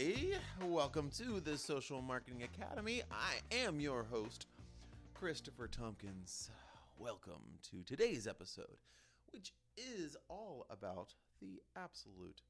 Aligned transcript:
everybody. 0.00 0.34
Welcome 0.62 1.10
to 1.18 1.40
the 1.40 1.58
Social 1.58 2.00
Marketing 2.00 2.42
Academy. 2.42 3.02
I 3.10 3.54
am 3.54 3.80
your 3.80 4.04
host, 4.04 4.46
Christopher 5.14 5.68
Tompkins. 5.68 6.50
Welcome 6.98 7.42
to 7.70 7.82
today's 7.84 8.26
episode, 8.26 8.78
which 9.32 9.52
is 9.76 10.16
all 10.28 10.66
about 10.70 11.14
the 11.40 11.60
absolute 11.76 12.40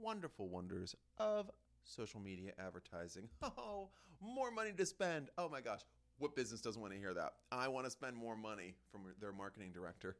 wonderful 0.00 0.48
wonders 0.48 0.96
of 1.18 1.50
social 1.84 2.20
media 2.20 2.52
advertising. 2.58 3.28
Oh, 3.58 3.90
more 4.20 4.50
money 4.50 4.72
to 4.72 4.86
spend. 4.86 5.28
Oh 5.38 5.48
my 5.48 5.60
gosh, 5.60 5.80
what 6.18 6.34
business 6.34 6.60
doesn't 6.60 6.80
want 6.80 6.92
to 6.94 6.98
hear 6.98 7.14
that? 7.14 7.34
I 7.52 7.68
want 7.68 7.84
to 7.86 7.90
spend 7.90 8.16
more 8.16 8.36
money 8.36 8.74
from 8.90 9.02
their 9.20 9.32
marketing 9.32 9.70
director. 9.72 10.16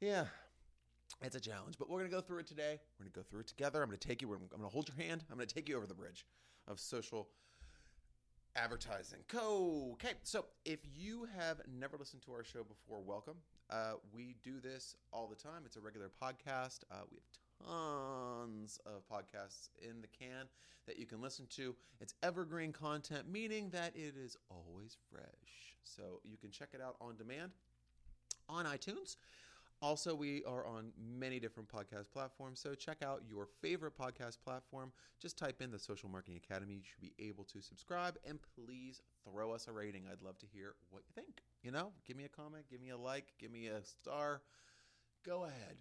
Yeah, 0.00 0.24
it's 1.22 1.36
a 1.36 1.40
challenge, 1.40 1.76
but 1.78 1.90
we're 1.90 1.98
going 1.98 2.10
to 2.10 2.16
go 2.16 2.20
through 2.20 2.38
it 2.38 2.46
today. 2.46 2.78
We're 2.98 3.04
going 3.04 3.12
to 3.12 3.18
go 3.18 3.22
through 3.22 3.40
it 3.40 3.48
together. 3.48 3.82
I'm 3.82 3.88
going 3.88 3.98
to 3.98 4.08
take 4.08 4.22
you, 4.22 4.32
I'm 4.32 4.46
going 4.48 4.62
to 4.62 4.68
hold 4.68 4.88
your 4.88 5.06
hand. 5.06 5.24
I'm 5.30 5.36
going 5.36 5.48
to 5.48 5.54
take 5.54 5.68
you 5.68 5.76
over 5.76 5.86
the 5.86 5.94
bridge 5.94 6.24
of 6.66 6.78
social 6.78 7.28
advertising. 8.56 9.20
Okay, 9.34 10.12
so 10.22 10.46
if 10.64 10.80
you 10.96 11.28
have 11.36 11.60
never 11.78 11.96
listened 11.96 12.22
to 12.22 12.32
our 12.32 12.44
show 12.44 12.62
before, 12.62 13.00
welcome. 13.00 13.36
Uh, 13.70 13.94
we 14.12 14.36
do 14.42 14.60
this 14.60 14.96
all 15.12 15.26
the 15.26 15.36
time. 15.36 15.62
It's 15.64 15.76
a 15.76 15.80
regular 15.80 16.10
podcast. 16.22 16.80
Uh, 16.90 17.02
we 17.10 17.18
have 17.18 17.66
tons 17.66 18.78
of 18.86 19.02
podcasts 19.08 19.68
in 19.82 20.00
the 20.00 20.08
can 20.08 20.46
that 20.86 20.98
you 20.98 21.06
can 21.06 21.20
listen 21.20 21.46
to. 21.56 21.74
It's 22.00 22.14
evergreen 22.22 22.72
content, 22.72 23.30
meaning 23.30 23.70
that 23.70 23.94
it 23.94 24.14
is 24.16 24.36
always 24.50 24.96
fresh. 25.10 25.76
So 25.82 26.20
you 26.24 26.36
can 26.36 26.50
check 26.50 26.68
it 26.72 26.80
out 26.80 26.96
on 27.00 27.16
demand 27.16 27.52
on 28.48 28.64
iTunes. 28.64 29.16
Also, 29.80 30.12
we 30.12 30.42
are 30.44 30.66
on 30.66 30.90
many 30.98 31.38
different 31.38 31.68
podcast 31.68 32.10
platforms, 32.12 32.58
so 32.58 32.74
check 32.74 33.00
out 33.00 33.22
your 33.28 33.46
favorite 33.62 33.96
podcast 33.96 34.38
platform. 34.44 34.90
Just 35.20 35.38
type 35.38 35.62
in 35.62 35.70
the 35.70 35.78
Social 35.78 36.08
Marketing 36.08 36.36
Academy. 36.36 36.74
You 36.74 36.80
should 36.82 37.00
be 37.00 37.14
able 37.24 37.44
to 37.44 37.62
subscribe, 37.62 38.18
and 38.28 38.40
please 38.56 39.02
throw 39.24 39.52
us 39.52 39.68
a 39.68 39.72
rating. 39.72 40.02
I'd 40.10 40.20
love 40.20 40.36
to 40.38 40.46
hear 40.52 40.74
what 40.90 41.04
you 41.06 41.12
think. 41.14 41.42
You 41.62 41.70
know, 41.70 41.92
give 42.04 42.16
me 42.16 42.24
a 42.24 42.28
comment, 42.28 42.64
give 42.68 42.80
me 42.80 42.90
a 42.90 42.96
like, 42.98 43.34
give 43.38 43.52
me 43.52 43.68
a 43.68 43.84
star. 43.84 44.42
Go 45.24 45.44
ahead, 45.44 45.76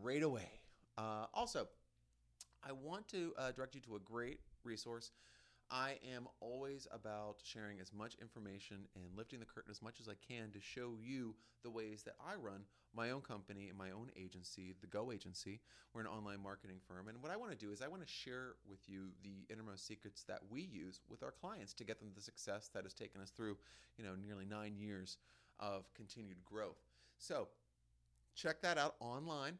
right 0.00 0.22
away. 0.22 0.60
Uh, 0.96 1.26
also, 1.34 1.66
I 2.62 2.70
want 2.70 3.08
to 3.08 3.32
uh, 3.36 3.50
direct 3.50 3.74
you 3.74 3.80
to 3.80 3.96
a 3.96 4.00
great 4.00 4.38
resource. 4.62 5.10
I 5.72 5.98
am 6.14 6.28
always 6.40 6.86
about 6.92 7.38
sharing 7.42 7.80
as 7.80 7.92
much 7.92 8.16
information 8.20 8.88
and 8.94 9.04
lifting 9.16 9.40
the 9.40 9.46
curtain 9.46 9.70
as 9.70 9.82
much 9.82 10.00
as 10.00 10.08
I 10.08 10.14
can 10.26 10.50
to 10.52 10.60
show 10.60 10.94
you 11.00 11.34
the 11.62 11.70
ways 11.70 12.02
that 12.04 12.14
I 12.24 12.34
run 12.34 12.62
my 12.94 13.10
own 13.10 13.20
company 13.20 13.68
and 13.68 13.78
my 13.78 13.90
own 13.90 14.10
agency, 14.16 14.74
the 14.80 14.86
Go 14.86 15.12
Agency. 15.12 15.60
We're 15.92 16.00
an 16.00 16.06
online 16.06 16.42
marketing 16.42 16.78
firm. 16.86 17.08
And 17.08 17.22
what 17.22 17.32
I 17.32 17.36
want 17.36 17.52
to 17.52 17.56
do 17.56 17.72
is 17.72 17.82
I 17.82 17.88
want 17.88 18.02
to 18.02 18.08
share 18.08 18.54
with 18.68 18.80
you 18.88 19.08
the 19.22 19.52
innermost 19.52 19.86
secrets 19.86 20.24
that 20.24 20.40
we 20.50 20.62
use 20.62 21.00
with 21.08 21.22
our 21.22 21.32
clients 21.32 21.72
to 21.74 21.84
get 21.84 22.00
them 22.00 22.10
the 22.14 22.22
success 22.22 22.70
that 22.74 22.84
has 22.84 22.94
taken 22.94 23.20
us 23.20 23.30
through, 23.30 23.56
you 23.96 24.04
know, 24.04 24.14
nearly 24.20 24.44
nine 24.44 24.76
years 24.76 25.18
of 25.58 25.92
continued 25.94 26.44
growth. 26.44 26.80
So 27.18 27.48
check 28.34 28.60
that 28.62 28.78
out 28.78 28.96
online. 29.00 29.58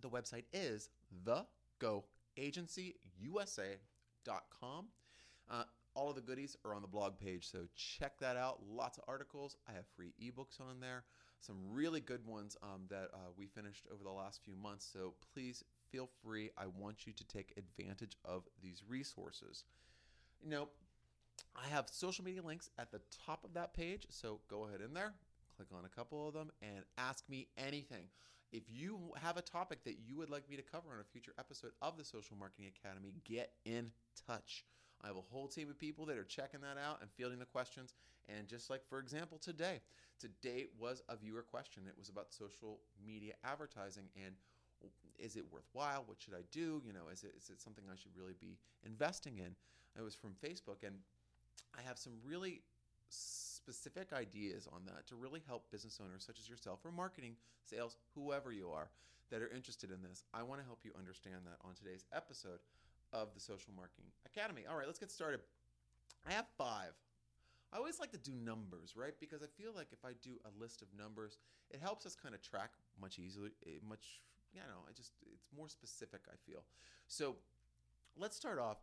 The 0.00 0.08
website 0.08 0.44
is 0.52 0.90
the 1.24 1.46
Go 1.78 2.04
Agency 2.36 2.96
USA 3.20 3.76
com. 4.60 4.86
Uh, 5.50 5.64
all 5.94 6.08
of 6.08 6.14
the 6.14 6.22
goodies 6.22 6.56
are 6.64 6.74
on 6.74 6.82
the 6.82 6.88
blog 6.88 7.18
page, 7.18 7.50
so 7.50 7.66
check 7.74 8.18
that 8.20 8.36
out. 8.36 8.60
Lots 8.66 8.98
of 8.98 9.04
articles. 9.06 9.56
I 9.68 9.72
have 9.72 9.84
free 9.94 10.14
ebooks 10.22 10.60
on 10.60 10.80
there, 10.80 11.04
some 11.42 11.56
really 11.70 12.00
good 12.00 12.24
ones 12.26 12.56
um, 12.62 12.82
that 12.88 13.10
uh, 13.12 13.30
we 13.36 13.46
finished 13.46 13.86
over 13.92 14.04
the 14.04 14.10
last 14.10 14.40
few 14.44 14.54
months. 14.56 14.88
So 14.90 15.14
please 15.34 15.64
feel 15.90 16.08
free. 16.22 16.50
I 16.56 16.66
want 16.66 17.06
you 17.06 17.12
to 17.12 17.26
take 17.26 17.52
advantage 17.56 18.16
of 18.24 18.44
these 18.62 18.82
resources. 18.88 19.64
You 20.42 20.50
know, 20.50 20.68
I 21.56 21.68
have 21.68 21.88
social 21.88 22.24
media 22.24 22.42
links 22.42 22.70
at 22.78 22.90
the 22.90 23.00
top 23.26 23.44
of 23.44 23.54
that 23.54 23.74
page, 23.74 24.06
so 24.08 24.40
go 24.48 24.66
ahead 24.66 24.80
in 24.80 24.94
there, 24.94 25.14
click 25.56 25.68
on 25.76 25.84
a 25.84 25.88
couple 25.88 26.26
of 26.26 26.34
them, 26.34 26.50
and 26.62 26.84
ask 26.96 27.28
me 27.28 27.48
anything. 27.58 28.06
If 28.52 28.64
you 28.68 29.12
have 29.20 29.36
a 29.36 29.42
topic 29.42 29.84
that 29.84 29.96
you 30.06 30.16
would 30.18 30.30
like 30.30 30.48
me 30.48 30.56
to 30.56 30.62
cover 30.62 30.90
on 30.92 31.00
a 31.00 31.04
future 31.04 31.32
episode 31.38 31.72
of 31.80 31.96
the 31.96 32.04
Social 32.04 32.36
Marketing 32.36 32.70
Academy, 32.76 33.14
get 33.24 33.52
in 33.64 33.90
touch. 34.26 34.64
I 35.02 35.08
have 35.08 35.16
a 35.16 35.32
whole 35.32 35.48
team 35.48 35.68
of 35.68 35.78
people 35.78 36.06
that 36.06 36.16
are 36.16 36.24
checking 36.24 36.60
that 36.60 36.78
out 36.78 37.00
and 37.00 37.10
fielding 37.10 37.38
the 37.38 37.44
questions. 37.44 37.94
And 38.28 38.46
just 38.46 38.70
like, 38.70 38.86
for 38.88 39.00
example, 39.00 39.38
today, 39.38 39.80
today 40.20 40.66
was 40.78 41.02
a 41.08 41.16
viewer 41.16 41.42
question. 41.42 41.82
It 41.88 41.98
was 41.98 42.08
about 42.08 42.32
social 42.32 42.78
media 43.04 43.34
advertising 43.44 44.08
and 44.24 44.34
is 45.18 45.36
it 45.36 45.44
worthwhile? 45.50 46.04
What 46.06 46.20
should 46.20 46.34
I 46.34 46.42
do? 46.50 46.82
You 46.84 46.92
know, 46.92 47.08
is 47.12 47.22
it, 47.24 47.34
is 47.36 47.50
it 47.50 47.60
something 47.60 47.84
I 47.90 47.96
should 47.96 48.16
really 48.16 48.34
be 48.40 48.58
investing 48.84 49.38
in? 49.38 49.54
It 49.96 50.02
was 50.02 50.14
from 50.14 50.34
Facebook, 50.42 50.86
and 50.86 50.96
I 51.78 51.82
have 51.82 51.98
some 51.98 52.14
really 52.26 52.62
specific 53.08 54.12
ideas 54.12 54.66
on 54.72 54.82
that 54.86 55.06
to 55.08 55.16
really 55.16 55.42
help 55.46 55.70
business 55.70 56.00
owners 56.02 56.24
such 56.24 56.38
as 56.40 56.48
yourself 56.48 56.80
or 56.84 56.90
marketing, 56.90 57.36
sales, 57.62 57.96
whoever 58.14 58.52
you 58.52 58.70
are 58.70 58.88
that 59.30 59.42
are 59.42 59.48
interested 59.48 59.90
in 59.90 60.02
this. 60.02 60.24
I 60.34 60.42
want 60.42 60.60
to 60.60 60.66
help 60.66 60.80
you 60.84 60.92
understand 60.98 61.42
that 61.44 61.58
on 61.64 61.74
today's 61.74 62.04
episode 62.12 62.58
of 63.12 63.34
the 63.34 63.40
Social 63.40 63.72
Marketing 63.76 64.10
Academy. 64.26 64.62
All 64.68 64.76
right, 64.76 64.86
let's 64.86 64.98
get 64.98 65.10
started. 65.10 65.40
I 66.26 66.32
have 66.32 66.46
five. 66.56 66.92
I 67.72 67.78
always 67.78 67.98
like 67.98 68.12
to 68.12 68.18
do 68.18 68.32
numbers, 68.32 68.94
right? 68.96 69.14
Because 69.18 69.42
I 69.42 69.46
feel 69.60 69.72
like 69.74 69.88
if 69.92 70.04
I 70.04 70.10
do 70.22 70.32
a 70.44 70.60
list 70.60 70.82
of 70.82 70.88
numbers, 70.96 71.38
it 71.70 71.80
helps 71.80 72.04
us 72.04 72.14
kind 72.14 72.34
of 72.34 72.42
track 72.42 72.72
much 73.00 73.18
easily, 73.18 73.50
eh, 73.66 73.78
much, 73.88 74.20
you 74.52 74.60
know, 74.60 74.84
I 74.86 74.92
just, 74.92 75.12
it's 75.32 75.48
more 75.56 75.68
specific, 75.68 76.20
I 76.28 76.36
feel. 76.46 76.64
So 77.08 77.36
let's 78.16 78.36
start 78.36 78.58
off. 78.58 78.78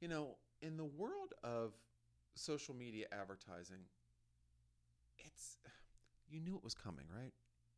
You 0.00 0.08
know, 0.08 0.36
in 0.62 0.78
the 0.78 0.84
world 0.84 1.34
of 1.44 1.72
social 2.34 2.74
media 2.74 3.06
advertising, 3.12 3.84
it's, 5.18 5.58
you 6.30 6.40
knew 6.40 6.56
it 6.56 6.64
was 6.64 6.74
coming, 6.74 7.04
right? 7.14 7.32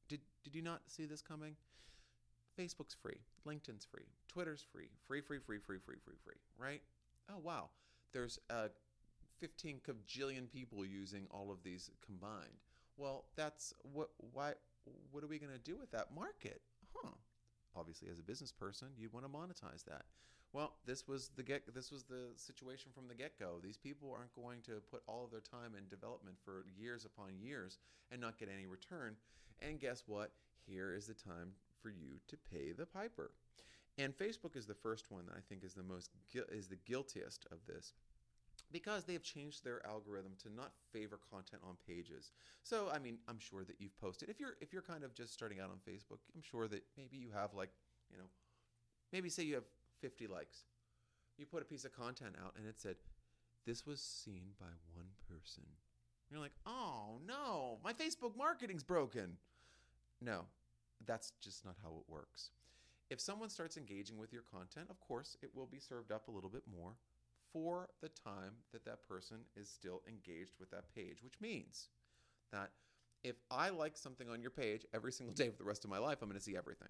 Did, 0.09 0.21
did 0.45 0.55
you 0.55 0.63
not 0.63 0.83
see 0.87 1.07
this 1.07 1.23
coming? 1.23 1.57
Facebook's 2.59 2.97
free, 3.01 3.21
LinkedIn's 3.47 3.85
free, 3.85 4.07
Twitter's 4.29 4.65
free, 4.73 4.89
free, 5.07 5.21
free, 5.21 5.39
free, 5.39 5.59
free, 5.59 5.79
free, 5.79 5.97
free, 6.05 6.15
free, 6.25 6.35
right? 6.59 6.83
Oh, 7.31 7.39
wow. 7.43 7.71
There's 8.13 8.39
uh, 8.51 8.69
15 9.41 9.81
kajillion 9.87 10.51
people 10.51 10.85
using 10.85 11.27
all 11.31 11.51
of 11.51 11.63
these 11.63 11.91
combined. 12.05 12.61
Well, 12.97 13.25
that's 13.37 13.73
what, 13.83 14.11
why, 14.33 14.53
what 15.11 15.25
are 15.25 15.29
we 15.29 15.39
going 15.39 15.53
to 15.53 15.59
do 15.59 15.77
with 15.79 15.91
that 15.93 16.15
market? 16.15 16.61
Huh. 16.95 17.11
Obviously, 17.75 18.09
as 18.11 18.19
a 18.19 18.23
business 18.23 18.53
person, 18.53 18.89
you 18.99 19.09
want 19.13 19.25
to 19.25 19.33
monetize 19.33 19.85
that. 19.85 20.05
Well, 20.53 20.75
this 20.85 21.09
was 21.09 21.31
the 21.35 21.43
get. 21.43 21.75
This 21.75 21.91
was 21.91 22.03
the 22.03 22.29
situation 22.37 22.93
from 22.95 23.09
the 23.09 23.15
get-go. 23.15 23.55
These 23.63 23.79
people 23.79 24.15
aren't 24.15 24.35
going 24.35 24.61
to 24.67 24.83
put 24.91 25.03
all 25.07 25.25
of 25.25 25.31
their 25.31 25.41
time 25.41 25.73
in 25.79 25.89
development 25.89 26.37
for 26.45 26.67
years 26.77 27.07
upon 27.07 27.41
years 27.41 27.79
and 28.11 28.21
not 28.21 28.39
get 28.39 28.51
any 28.55 28.67
return. 28.67 29.17
And 29.61 29.81
guess 29.81 30.05
what? 30.07 30.33
Here 30.67 30.93
is 30.93 31.07
the 31.07 31.15
time 31.15 31.53
for 31.83 31.91
you 31.91 32.21
to 32.29 32.37
pay 32.51 32.73
the 32.73 32.87
piper. 32.87 33.33
And 33.99 34.17
Facebook 34.17 34.57
is 34.57 34.67
the 34.67 34.75
first 34.75 35.11
one 35.11 35.27
that 35.27 35.37
I 35.37 35.41
think 35.49 35.65
is 35.65 35.75
the 35.75 35.83
most 35.83 36.11
is 36.51 36.69
the 36.69 36.79
guiltiest 36.87 37.47
of 37.51 37.59
this 37.67 37.93
because 38.71 39.05
they 39.05 39.13
have 39.13 39.23
changed 39.23 39.65
their 39.65 39.85
algorithm 39.87 40.33
to 40.43 40.55
not 40.55 40.73
favor 40.93 41.19
content 41.31 41.63
on 41.67 41.77
pages. 41.87 42.33
So 42.63 42.89
I 42.93 42.99
mean, 42.99 43.19
I'm 43.29 43.39
sure 43.39 43.65
that 43.65 43.77
you've 43.79 43.97
posted 43.99 44.31
if 44.31 44.41
you're 44.41 44.57
if 44.61 44.73
you're 44.73 44.83
kind 44.83 45.05
of 45.05 45.15
just 45.15 45.35
starting 45.35 45.61
out 45.61 45.71
on 45.71 45.77
Facebook, 45.77 46.19
I'm 46.35 46.43
sure 46.43 46.69
that 46.69 46.83
maybe 46.97 47.17
you 47.19 47.29
have 47.35 47.53
like, 47.55 47.71
you 48.11 48.17
know, 48.17 48.25
maybe 49.13 49.29
say 49.29 49.43
you 49.43 49.55
have 49.55 49.69
50 50.01 50.27
likes. 50.27 50.65
You 51.37 51.47
put 51.47 51.63
a 51.63 51.67
piece 51.67 51.85
of 51.85 51.93
content 51.93 52.37
out 52.43 52.55
and 52.57 52.67
it 52.67 52.81
said 52.81 52.97
this 53.67 53.87
was 53.87 54.01
seen 54.01 54.51
by 54.59 54.67
one 54.95 55.09
person. 55.29 55.65
You're 56.31 56.41
like, 56.41 56.55
"Oh, 56.65 57.21
no, 57.27 57.79
my 57.85 57.93
Facebook 57.93 58.37
marketing's 58.37 58.83
broken." 58.83 59.37
No, 60.21 60.47
that's 61.07 61.33
just 61.43 61.65
not 61.65 61.77
how 61.83 61.91
it 61.91 62.11
works. 62.13 62.51
If 63.11 63.21
someone 63.21 63.51
starts 63.51 63.77
engaging 63.77 64.19
with 64.19 64.33
your 64.33 64.43
content, 64.43 64.87
of 64.89 65.01
course, 65.01 65.37
it 65.43 65.51
will 65.55 65.67
be 65.67 65.79
served 65.79 66.13
up 66.13 66.29
a 66.29 66.31
little 66.31 66.49
bit 66.49 66.63
more 66.75 66.95
for 67.53 67.91
the 68.01 68.09
time 68.09 68.55
that 68.73 68.85
that 68.87 69.07
person 69.07 69.39
is 69.55 69.69
still 69.69 70.03
engaged 70.09 70.53
with 70.59 70.71
that 70.71 70.95
page, 70.95 71.23
which 71.23 71.41
means 71.41 71.89
that 72.53 72.71
if 73.23 73.37
I 73.51 73.69
like 73.69 73.97
something 73.97 74.31
on 74.31 74.41
your 74.41 74.51
page 74.51 74.87
every 74.95 75.13
single 75.13 75.35
day 75.35 75.51
for 75.51 75.59
the 75.59 75.65
rest 75.65 75.85
of 75.85 75.91
my 75.91 75.99
life, 75.99 76.19
I'm 76.23 76.29
going 76.29 76.39
to 76.39 76.45
see 76.45 76.57
everything. 76.57 76.89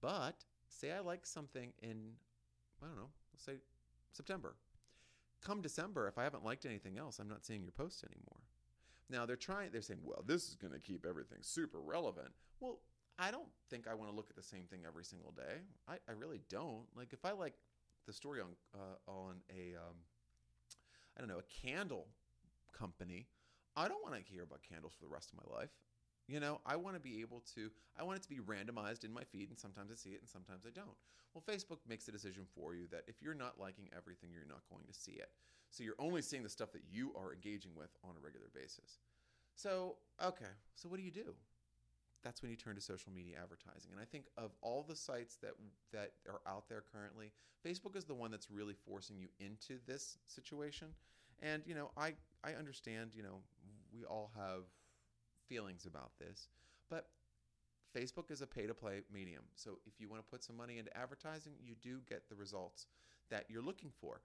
But 0.00 0.44
say 0.68 0.90
I 0.92 1.00
like 1.00 1.26
something 1.26 1.72
in, 1.82 2.12
I 2.82 2.86
don't 2.86 2.96
know, 2.96 3.10
let's 3.32 3.44
say 3.44 3.56
September. 4.12 4.56
Come 5.42 5.60
December, 5.60 6.08
if 6.08 6.18
I 6.18 6.24
haven't 6.24 6.44
liked 6.44 6.66
anything 6.66 6.98
else, 6.98 7.18
I'm 7.18 7.28
not 7.28 7.44
seeing 7.44 7.62
your 7.62 7.72
post 7.72 8.04
anymore. 8.04 8.40
Now 9.10 9.26
they're 9.26 9.36
trying, 9.36 9.70
they're 9.70 9.82
saying, 9.82 10.00
well, 10.02 10.24
this 10.26 10.48
is 10.48 10.54
going 10.54 10.72
to 10.72 10.78
keep 10.78 11.04
everything 11.06 11.38
super 11.42 11.80
relevant. 11.80 12.30
Well, 12.60 12.78
I 13.18 13.30
don't 13.30 13.48
think 13.70 13.86
I 13.88 13.94
want 13.94 14.10
to 14.10 14.16
look 14.16 14.30
at 14.30 14.36
the 14.36 14.42
same 14.42 14.64
thing 14.64 14.80
every 14.86 15.04
single 15.04 15.32
day. 15.32 15.60
I, 15.88 15.94
I 16.08 16.12
really 16.12 16.40
don't. 16.48 16.84
Like 16.96 17.12
if 17.12 17.24
I 17.24 17.32
like 17.32 17.54
the 18.06 18.12
story 18.12 18.40
on 18.40 18.48
uh, 18.74 19.10
on 19.10 19.36
a 19.50 19.76
um, 19.76 19.96
I 21.16 21.20
don't 21.20 21.28
know 21.28 21.38
a 21.38 21.66
candle 21.66 22.08
company, 22.72 23.26
I 23.76 23.88
don't 23.88 24.02
want 24.02 24.14
to 24.14 24.22
hear 24.32 24.42
about 24.42 24.62
candles 24.62 24.94
for 24.94 25.04
the 25.04 25.12
rest 25.12 25.32
of 25.32 25.38
my 25.46 25.56
life. 25.56 25.70
You 26.28 26.40
know, 26.40 26.60
I 26.64 26.76
want 26.76 26.94
to 26.94 27.00
be 27.00 27.20
able 27.20 27.42
to, 27.54 27.70
I 27.98 28.04
want 28.04 28.16
it 28.16 28.22
to 28.22 28.28
be 28.28 28.38
randomized 28.38 29.04
in 29.04 29.12
my 29.12 29.24
feed, 29.24 29.50
and 29.50 29.58
sometimes 29.58 29.90
I 29.90 29.96
see 29.96 30.10
it 30.10 30.20
and 30.20 30.28
sometimes 30.28 30.64
I 30.66 30.70
don't. 30.70 30.96
Well, 31.34 31.42
Facebook 31.46 31.78
makes 31.88 32.06
a 32.08 32.12
decision 32.12 32.44
for 32.54 32.74
you 32.74 32.86
that 32.90 33.04
if 33.08 33.20
you're 33.20 33.34
not 33.34 33.58
liking 33.58 33.88
everything, 33.96 34.30
you're 34.32 34.48
not 34.48 34.62
going 34.70 34.86
to 34.86 34.94
see 34.94 35.12
it. 35.12 35.30
So 35.70 35.82
you're 35.82 35.94
only 35.98 36.22
seeing 36.22 36.42
the 36.42 36.48
stuff 36.48 36.70
that 36.72 36.82
you 36.90 37.12
are 37.16 37.32
engaging 37.32 37.72
with 37.74 37.90
on 38.04 38.10
a 38.16 38.24
regular 38.24 38.48
basis. 38.54 39.00
So, 39.56 39.96
okay, 40.22 40.52
so 40.74 40.88
what 40.88 40.98
do 40.98 41.02
you 41.02 41.10
do? 41.10 41.34
That's 42.22 42.42
when 42.42 42.50
you 42.50 42.56
turn 42.56 42.76
to 42.76 42.80
social 42.80 43.12
media 43.12 43.36
advertising. 43.42 43.90
And 43.92 44.00
I 44.00 44.04
think 44.04 44.26
of 44.38 44.52
all 44.60 44.84
the 44.86 44.96
sites 44.96 45.36
that 45.42 45.52
that 45.92 46.12
are 46.28 46.40
out 46.46 46.68
there 46.68 46.84
currently, 46.92 47.32
Facebook 47.66 47.96
is 47.96 48.04
the 48.04 48.14
one 48.14 48.30
that's 48.30 48.50
really 48.50 48.74
forcing 48.74 49.18
you 49.18 49.28
into 49.40 49.78
this 49.86 50.18
situation. 50.26 50.88
And 51.42 51.62
you 51.66 51.74
know, 51.74 51.90
I 51.96 52.14
I 52.44 52.52
understand, 52.52 53.12
you 53.14 53.22
know, 53.22 53.40
we 53.92 54.04
all 54.04 54.30
have 54.36 54.62
feelings 55.48 55.86
about 55.86 56.12
this, 56.18 56.48
but 56.88 57.08
Facebook 57.94 58.30
is 58.30 58.40
a 58.40 58.46
pay 58.46 58.66
to 58.66 58.74
play 58.74 59.02
medium. 59.12 59.42
So 59.54 59.78
if 59.86 60.00
you 60.00 60.08
want 60.08 60.24
to 60.24 60.30
put 60.30 60.42
some 60.42 60.56
money 60.56 60.78
into 60.78 60.96
advertising, 60.96 61.52
you 61.62 61.74
do 61.82 61.98
get 62.08 62.28
the 62.28 62.34
results 62.34 62.86
that 63.30 63.46
you're 63.48 63.62
looking 63.62 63.90
for. 64.00 64.20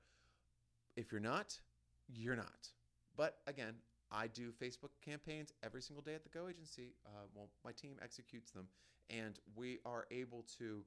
If 0.95 1.11
you're 1.11 1.21
not, 1.21 1.59
you're 2.07 2.35
not. 2.35 2.69
But 3.15 3.37
again, 3.47 3.75
I 4.11 4.27
do 4.27 4.51
Facebook 4.51 4.91
campaigns 5.03 5.51
every 5.63 5.81
single 5.81 6.03
day 6.03 6.15
at 6.15 6.23
the 6.23 6.29
Go 6.29 6.47
Agency. 6.47 6.93
Uh, 7.05 7.25
well, 7.33 7.49
my 7.65 7.71
team 7.71 7.97
executes 8.01 8.51
them, 8.51 8.67
and 9.09 9.39
we 9.55 9.79
are 9.85 10.05
able 10.11 10.45
to 10.59 10.83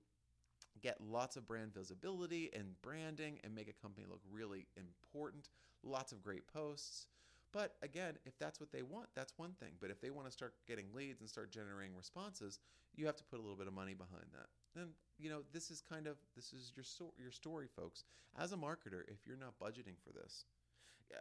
get 0.80 0.98
lots 1.00 1.36
of 1.36 1.46
brand 1.46 1.74
visibility 1.74 2.50
and 2.54 2.80
branding 2.82 3.38
and 3.44 3.54
make 3.54 3.68
a 3.68 3.82
company 3.82 4.06
look 4.08 4.20
really 4.30 4.66
important. 4.76 5.48
Lots 5.82 6.12
of 6.12 6.22
great 6.22 6.46
posts. 6.46 7.06
But 7.52 7.74
again, 7.82 8.14
if 8.24 8.38
that's 8.38 8.60
what 8.60 8.70
they 8.70 8.82
want, 8.82 9.08
that's 9.14 9.32
one 9.36 9.52
thing. 9.58 9.72
But 9.80 9.90
if 9.90 10.00
they 10.00 10.10
want 10.10 10.26
to 10.26 10.32
start 10.32 10.54
getting 10.68 10.86
leads 10.94 11.20
and 11.20 11.28
start 11.28 11.50
generating 11.50 11.96
responses, 11.96 12.60
you 12.94 13.06
have 13.06 13.16
to 13.16 13.24
put 13.24 13.38
a 13.38 13.42
little 13.42 13.56
bit 13.56 13.66
of 13.66 13.74
money 13.74 13.94
behind 13.94 14.26
that. 14.32 14.80
And 14.80 14.90
you 15.18 15.30
know, 15.30 15.40
this 15.52 15.70
is 15.70 15.80
kind 15.80 16.06
of 16.06 16.16
this 16.36 16.52
is 16.52 16.72
your 16.76 16.84
your 17.18 17.32
story, 17.32 17.66
folks. 17.74 18.04
As 18.38 18.52
a 18.52 18.56
marketer, 18.56 19.02
if 19.08 19.26
you're 19.26 19.36
not 19.36 19.58
budgeting 19.60 19.98
for 20.04 20.12
this, 20.12 20.44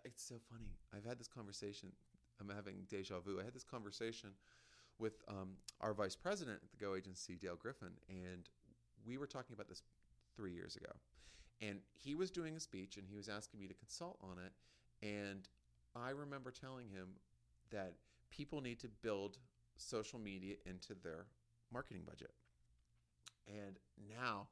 it's 0.04 0.24
so 0.24 0.36
funny. 0.52 0.78
I've 0.96 1.06
had 1.06 1.20
this 1.20 1.28
conversation. 1.28 1.92
I'm 2.40 2.50
having 2.54 2.86
deja 2.88 3.20
vu. 3.20 3.40
I 3.40 3.44
had 3.44 3.54
this 3.54 3.64
conversation 3.64 4.30
with 4.98 5.22
um, 5.28 5.52
our 5.82 5.94
vice 5.94 6.16
president 6.16 6.60
at 6.64 6.72
the 6.72 6.78
Go 6.78 6.96
Agency, 6.96 7.36
Dale 7.36 7.56
Griffin, 7.56 7.92
and 8.10 8.50
we 9.06 9.18
were 9.18 9.28
talking 9.28 9.54
about 9.54 9.68
this 9.68 9.82
three 10.36 10.54
years 10.54 10.76
ago. 10.76 10.92
And 11.62 11.80
he 11.94 12.16
was 12.16 12.32
doing 12.32 12.56
a 12.56 12.60
speech, 12.60 12.98
and 12.98 13.06
he 13.08 13.16
was 13.16 13.28
asking 13.28 13.60
me 13.60 13.68
to 13.68 13.74
consult 13.74 14.18
on 14.22 14.38
it. 14.38 14.54
And 15.06 15.48
I 15.96 16.12
remember 16.12 16.52
telling 16.52 16.88
him 16.90 17.10
that 17.72 17.94
people 18.30 18.62
need 18.62 18.80
to 18.80 18.88
build 19.02 19.38
social 19.78 20.20
media 20.20 20.56
into 20.66 20.96
their 21.04 21.26
marketing 21.72 22.04
budget. 22.06 22.32
And 23.48 23.78
now 24.10 24.48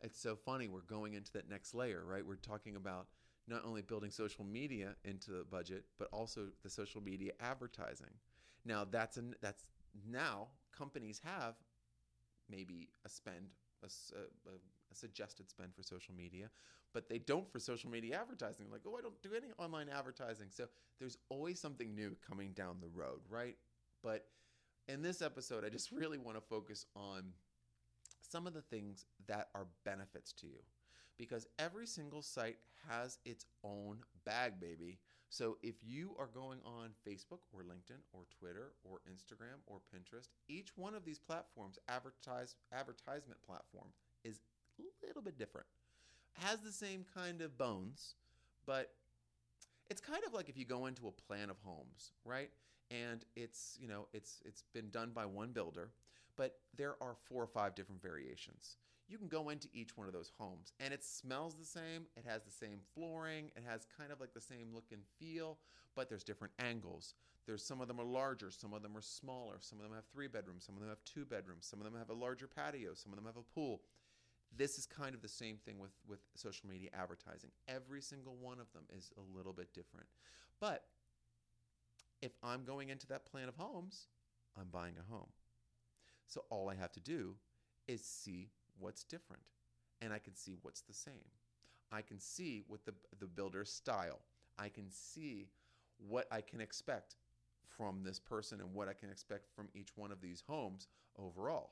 it's 0.00 0.20
so 0.20 0.36
funny. 0.36 0.68
We're 0.68 0.80
going 0.80 1.14
into 1.14 1.32
that 1.32 1.48
next 1.48 1.74
layer, 1.74 2.02
right? 2.04 2.24
We're 2.26 2.36
talking 2.36 2.76
about 2.76 3.06
not 3.48 3.64
only 3.64 3.82
building 3.82 4.10
social 4.10 4.44
media 4.44 4.94
into 5.04 5.30
the 5.30 5.44
budget, 5.44 5.84
but 5.98 6.08
also 6.12 6.48
the 6.62 6.70
social 6.70 7.02
media 7.02 7.32
advertising. 7.40 8.12
Now 8.64 8.86
that's 8.88 9.16
an 9.16 9.34
that's 9.40 9.64
now 10.08 10.48
companies 10.76 11.20
have 11.24 11.54
maybe 12.50 12.88
a 13.04 13.08
spend 13.08 13.46
a, 13.82 13.86
a, 13.86 14.50
a, 14.50 14.94
suggested 14.94 15.48
spend 15.48 15.74
for 15.74 15.82
social 15.82 16.14
media, 16.14 16.50
but 16.92 17.08
they 17.08 17.18
don't 17.18 17.50
for 17.50 17.60
social 17.60 17.90
media 17.90 18.18
advertising. 18.20 18.66
Like, 18.70 18.80
oh, 18.86 18.96
I 18.98 19.02
don't 19.02 19.20
do 19.22 19.30
any 19.36 19.52
online 19.58 19.88
advertising. 19.88 20.48
So 20.50 20.64
there's 20.98 21.16
always 21.28 21.60
something 21.60 21.94
new 21.94 22.16
coming 22.28 22.52
down 22.52 22.78
the 22.80 22.88
road, 22.88 23.20
right? 23.28 23.56
But 24.02 24.26
in 24.88 25.02
this 25.02 25.22
episode, 25.22 25.64
I 25.64 25.68
just 25.68 25.92
really 25.92 26.18
want 26.18 26.36
to 26.36 26.40
focus 26.40 26.86
on 26.96 27.32
some 28.20 28.46
of 28.46 28.54
the 28.54 28.62
things 28.62 29.04
that 29.26 29.48
are 29.54 29.66
benefits 29.84 30.32
to 30.32 30.46
you 30.46 30.58
because 31.18 31.46
every 31.58 31.86
single 31.86 32.22
site 32.22 32.56
has 32.88 33.18
its 33.24 33.44
own 33.64 33.98
bag, 34.24 34.60
baby. 34.60 34.98
So 35.30 35.58
if 35.62 35.74
you 35.84 36.14
are 36.18 36.28
going 36.32 36.60
on 36.64 36.90
Facebook 37.06 37.40
or 37.52 37.62
LinkedIn 37.62 38.00
or 38.12 38.22
Twitter 38.38 38.72
or 38.82 39.00
Instagram 39.10 39.60
or 39.66 39.80
Pinterest, 39.94 40.28
each 40.48 40.70
one 40.76 40.94
of 40.94 41.04
these 41.04 41.18
platforms, 41.18 41.78
advertise 41.88 42.56
advertisement 42.72 43.42
platform, 43.46 43.88
is 44.24 44.40
a 44.78 45.06
little 45.06 45.22
bit 45.22 45.38
different. 45.38 45.66
Has 46.34 46.60
the 46.60 46.72
same 46.72 47.04
kind 47.14 47.42
of 47.42 47.58
bones, 47.58 48.14
but 48.64 48.92
it's 49.90 50.00
kind 50.00 50.22
of 50.26 50.32
like 50.32 50.48
if 50.48 50.56
you 50.56 50.64
go 50.64 50.86
into 50.86 51.08
a 51.08 51.12
plan 51.12 51.50
of 51.50 51.56
homes, 51.62 52.12
right? 52.24 52.50
And 52.90 53.24
it's, 53.36 53.76
you 53.80 53.88
know, 53.88 54.08
it's 54.12 54.40
it's 54.44 54.62
been 54.72 54.90
done 54.90 55.10
by 55.14 55.26
one 55.26 55.52
builder, 55.52 55.90
but 56.36 56.58
there 56.76 56.96
are 57.02 57.14
four 57.28 57.42
or 57.42 57.46
five 57.46 57.74
different 57.74 58.00
variations 58.00 58.76
you 59.08 59.16
can 59.16 59.28
go 59.28 59.48
into 59.48 59.68
each 59.72 59.96
one 59.96 60.06
of 60.06 60.12
those 60.12 60.30
homes 60.38 60.72
and 60.78 60.92
it 60.92 61.02
smells 61.02 61.54
the 61.54 61.64
same. 61.64 62.06
It 62.16 62.24
has 62.26 62.42
the 62.42 62.50
same 62.50 62.80
flooring. 62.94 63.50
It 63.56 63.64
has 63.66 63.86
kind 63.98 64.12
of 64.12 64.20
like 64.20 64.34
the 64.34 64.40
same 64.40 64.68
look 64.74 64.84
and 64.92 65.00
feel, 65.18 65.58
but 65.96 66.08
there's 66.08 66.22
different 66.22 66.52
angles. 66.58 67.14
There's 67.46 67.64
some 67.64 67.80
of 67.80 67.88
them 67.88 67.98
are 67.98 68.04
larger, 68.04 68.50
some 68.50 68.74
of 68.74 68.82
them 68.82 68.94
are 68.94 69.02
smaller. 69.02 69.56
Some 69.60 69.78
of 69.78 69.84
them 69.84 69.94
have 69.94 70.04
three 70.12 70.28
bedrooms, 70.28 70.64
some 70.66 70.74
of 70.74 70.82
them 70.82 70.90
have 70.90 71.02
two 71.06 71.24
bedrooms, 71.24 71.66
some 71.66 71.80
of 71.80 71.84
them 71.84 71.98
have 71.98 72.10
a 72.10 72.14
larger 72.14 72.46
patio, 72.46 72.92
some 72.92 73.10
of 73.10 73.16
them 73.16 73.24
have 73.24 73.38
a 73.38 73.54
pool. 73.54 73.80
This 74.54 74.76
is 74.78 74.84
kind 74.84 75.14
of 75.14 75.22
the 75.22 75.28
same 75.28 75.56
thing 75.56 75.78
with, 75.78 75.92
with 76.06 76.20
social 76.34 76.68
media 76.68 76.90
advertising. 76.92 77.50
Every 77.66 78.02
single 78.02 78.36
one 78.36 78.60
of 78.60 78.70
them 78.74 78.82
is 78.94 79.10
a 79.16 79.36
little 79.36 79.54
bit 79.54 79.72
different. 79.72 80.06
But 80.60 80.84
if 82.20 82.32
I'm 82.42 82.64
going 82.64 82.90
into 82.90 83.06
that 83.08 83.26
plan 83.26 83.48
of 83.48 83.56
homes, 83.56 84.08
I'm 84.58 84.68
buying 84.70 84.94
a 84.98 85.12
home. 85.12 85.28
So 86.26 86.44
all 86.50 86.68
I 86.68 86.74
have 86.74 86.92
to 86.92 87.00
do 87.00 87.36
is 87.86 88.04
see 88.04 88.50
what's 88.78 89.04
different 89.04 89.42
and 90.00 90.12
I 90.12 90.18
can 90.18 90.34
see 90.34 90.56
what's 90.62 90.82
the 90.82 90.92
same. 90.92 91.30
I 91.90 92.02
can 92.02 92.20
see 92.20 92.62
what 92.68 92.84
the, 92.84 92.94
the 93.18 93.26
builder's 93.26 93.70
style. 93.70 94.20
I 94.58 94.68
can 94.68 94.90
see 94.90 95.48
what 95.96 96.26
I 96.30 96.40
can 96.40 96.60
expect 96.60 97.16
from 97.66 98.02
this 98.02 98.18
person 98.18 98.60
and 98.60 98.74
what 98.74 98.88
I 98.88 98.92
can 98.92 99.10
expect 99.10 99.48
from 99.54 99.68
each 99.74 99.90
one 99.96 100.12
of 100.12 100.20
these 100.20 100.42
homes 100.46 100.88
overall. 101.18 101.70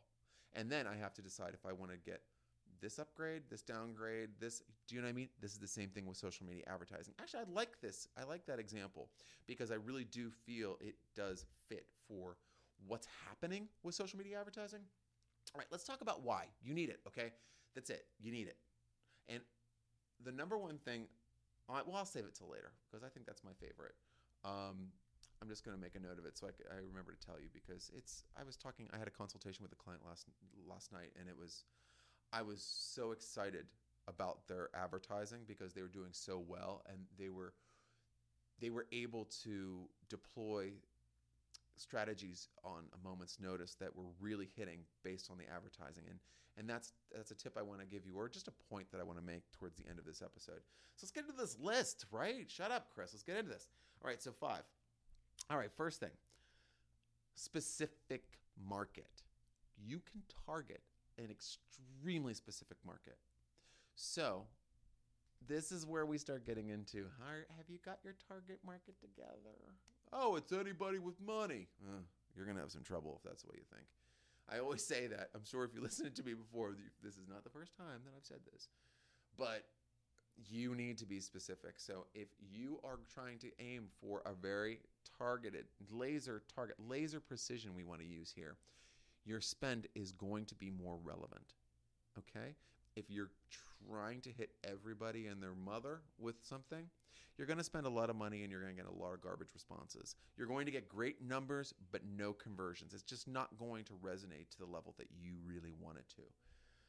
And 0.55 0.71
then 0.71 0.87
I 0.87 0.97
have 0.97 1.15
to 1.15 1.23
decide 1.23 1.53
if 1.53 1.67
I 1.67 1.73
want 1.73 1.93
to 1.93 1.99
get 1.99 2.23
this 2.81 2.99
upgrade, 2.99 3.43
this 3.51 3.63
downgrade, 3.63 4.31
this. 4.41 4.63
Do 4.89 4.95
you 4.95 5.01
know 5.01 5.07
what 5.07 5.11
I 5.11 5.15
mean? 5.15 5.29
This 5.41 5.53
is 5.53 5.59
the 5.59 5.69
same 5.69 5.89
thing 5.89 6.07
with 6.07 6.17
social 6.17 6.47
media 6.47 6.65
advertising. 6.67 7.15
Actually, 7.21 7.41
I 7.41 7.55
like 7.55 7.81
this. 7.81 8.09
I 8.19 8.25
like 8.25 8.47
that 8.47 8.59
example 8.59 9.09
because 9.47 9.71
I 9.71 9.77
really 9.77 10.05
do 10.05 10.31
feel 10.31 10.77
it 10.81 10.97
does 11.15 11.47
fit 11.69 11.87
for 12.09 12.37
what's 12.87 13.09
happening 13.27 13.69
with 13.83 13.95
social 13.95 14.19
media 14.19 14.39
advertising 14.39 14.81
all 15.55 15.59
right, 15.59 15.69
let's 15.71 15.85
talk 15.85 16.01
about 16.01 16.23
why. 16.23 16.47
You 16.63 16.75
need 16.75 16.89
it, 16.89 17.01
okay? 17.07 17.33
That's 17.75 17.91
it. 17.91 18.05
You 18.21 18.33
need 18.33 18.49
it. 18.49 18.57
And 19.29 19.41
the 20.23 20.33
number 20.33 20.59
one 20.59 20.79
thing, 20.79 21.07
well, 21.69 21.85
I'll 21.95 22.05
save 22.05 22.25
it 22.25 22.35
till 22.35 22.51
later 22.51 22.73
because 22.85 23.05
I 23.05 23.09
think 23.09 23.27
that's 23.27 23.45
my 23.45 23.53
favorite. 23.61 23.95
Um, 24.45 24.93
I'm 25.41 25.49
just 25.49 25.65
going 25.65 25.77
to 25.77 25.81
make 25.81 25.95
a 25.95 26.01
note 26.01 26.19
of 26.19 26.25
it 26.25 26.37
so 26.39 26.47
I, 26.47 26.51
I 26.75 26.79
remember 26.85 27.13
to 27.13 27.27
tell 27.27 27.37
you 27.41 27.49
because 27.53 27.91
it's. 27.97 28.25
I 28.39 28.45
was 28.45 28.57
talking. 28.57 28.89
I 28.93 28.99
had 28.99 29.09
a 29.09 29.11
consultation 29.11 29.63
with 29.63 29.73
a 29.73 29.77
client 29.77 30.03
last 30.07 30.27
last 30.69 30.93
night, 30.93 31.13
and 31.19 31.29
it 31.29 31.37
was. 31.37 31.65
I 32.37 32.43
was 32.43 32.63
so 32.63 33.13
excited 33.13 33.67
about 34.09 34.47
their 34.47 34.69
advertising 34.75 35.41
because 35.47 35.73
they 35.73 35.83
were 35.83 35.89
doing 35.89 36.11
so 36.13 36.43
well, 36.47 36.83
and 36.89 36.99
they 37.19 37.31
were. 37.31 37.55
They 38.59 38.71
were 38.71 38.87
able 38.91 39.27
to 39.45 39.87
deploy 40.09 40.71
strategies 41.77 42.49
on 42.65 42.85
a 42.95 43.07
moment's 43.07 43.39
notice 43.39 43.75
that 43.75 43.95
were 43.95 44.05
really 44.19 44.49
hitting 44.57 44.79
based 45.05 45.31
on 45.31 45.37
the 45.37 45.45
advertising 45.55 46.05
and 46.09 46.19
and 46.57 46.69
that's 46.69 46.93
that's 47.15 47.31
a 47.31 47.35
tip 47.35 47.57
I 47.59 47.63
want 47.63 47.81
to 47.81 47.87
give 47.87 48.07
you 48.07 48.15
or 48.17 48.31
just 48.31 48.49
a 48.49 48.53
point 48.71 48.91
that 48.93 49.01
I 49.01 49.05
want 49.05 49.19
to 49.19 49.25
make 49.25 49.43
towards 49.53 49.77
the 49.77 49.87
end 49.89 49.99
of 49.99 50.07
this 50.07 50.23
episode. 50.23 50.63
So 50.97 51.05
let's 51.05 51.11
get 51.11 51.25
into 51.25 51.37
this 51.37 51.59
list, 51.61 52.07
right? 52.11 52.47
Shut 52.49 52.71
up, 52.71 52.89
Chris. 52.95 53.13
Let's 53.13 53.23
get 53.23 53.37
into 53.37 53.51
this. 53.51 53.69
All 54.03 54.09
right, 54.09 54.23
so 54.23 54.33
5. 54.33 54.63
All 55.51 55.59
right, 55.59 55.71
first 55.77 56.01
thing. 56.01 56.11
Specific 57.35 58.25
market. 58.67 59.23
You 59.77 60.01
can 60.11 60.23
target 60.47 60.81
an 61.19 61.31
extremely 61.31 62.35
specific 62.35 62.77
market. 62.85 63.17
So, 63.95 64.45
this 65.47 65.73
is 65.73 65.87
where 65.87 66.07
we 66.07 66.19
start 66.19 66.45
getting 66.45 66.69
into 66.69 67.07
have 67.21 67.69
you 67.69 67.79
got 67.85 67.99
your 68.05 68.15
target 68.29 68.59
market 68.65 68.95
together? 69.01 69.57
oh, 70.13 70.37
it's 70.37 70.53
anybody 70.53 70.99
with 70.99 71.21
money. 71.21 71.69
Uh, 71.83 72.01
you're 72.35 72.45
going 72.45 72.57
to 72.57 72.63
have 72.63 72.71
some 72.71 72.83
trouble 72.83 73.19
if 73.19 73.29
that's 73.29 73.45
way 73.45 73.55
you 73.57 73.65
think. 73.73 73.87
I 74.49 74.61
always 74.61 74.85
say 74.85 75.07
that. 75.09 75.31
I'm 75.35 75.45
sure 75.45 75.65
if 75.65 75.75
you 75.75 75.83
listened 75.83 76.15
to 76.17 76.23
me 76.23 76.35
before, 76.35 76.77
this 77.03 77.15
is 77.15 77.29
not 77.29 77.45
the 77.45 77.51
first 77.51 77.77
time 77.77 78.01
that 78.05 78.13
I've 78.17 78.25
said 78.25 78.39
this. 78.53 78.69
But 79.37 79.65
you 80.49 80.75
need 80.75 80.99
to 80.99 81.07
be 81.07 81.21
specific. 81.21 81.75
So 81.79 82.07
if 82.15 82.29
you 82.39 82.79
are 82.85 82.99
trying 83.13 83.39
to 83.39 83.49
aim 83.59 83.89
for 84.01 84.23
a 84.27 84.35
very 84.35 84.81
targeted, 85.19 85.65
laser 85.91 86.43
target, 86.55 86.77
laser 86.89 87.21
precision 87.21 87.75
we 87.75 87.85
want 87.85 88.01
to 88.01 88.07
use 88.07 88.33
here, 88.35 88.57
your 89.27 89.41
spend 89.41 89.87
is 89.95 90.13
going 90.13 90.47
to 90.47 90.55
be 90.55 90.71
more 90.71 90.99
relevant. 91.03 91.55
Okay? 92.19 92.55
if 92.97 93.11
you're 93.11 93.31
trying 93.89 94.21
to 94.23 94.31
hit 94.31 94.51
everybody 94.65 95.27
and 95.27 95.43
their 95.43 95.55
mother 95.55 96.01
with 96.19 96.37
something, 96.43 96.89
you're 97.37 97.47
going 97.47 97.59
to 97.59 97.65
spend 97.65 97.87
a 97.87 97.91
lot 97.91 98.09
of 98.09 98.17
money 98.17 98.43
and 98.43 98.51
you're 98.51 98.63
going 98.63 98.75
to 98.75 98.83
get 98.83 98.91
a 98.91 99.03
lot 99.03 99.13
of 99.13 99.21
garbage 99.21 99.51
responses. 99.53 100.17
You're 100.37 100.47
going 100.47 100.65
to 100.65 100.73
get 100.73 100.89
great 100.89 101.23
numbers, 101.23 101.75
but 101.93 102.01
no 102.17 102.33
conversions. 102.33 102.95
It's 102.95 103.03
just 103.03 103.29
not 103.29 103.59
going 103.59 103.85
to 103.85 103.93
resonate 103.93 104.51
to 104.53 104.59
the 104.59 104.65
level 104.65 104.95
that 104.97 105.09
you 105.21 105.35
really 105.47 105.75
want 105.79 105.99
it 105.99 106.09
to. 106.17 106.23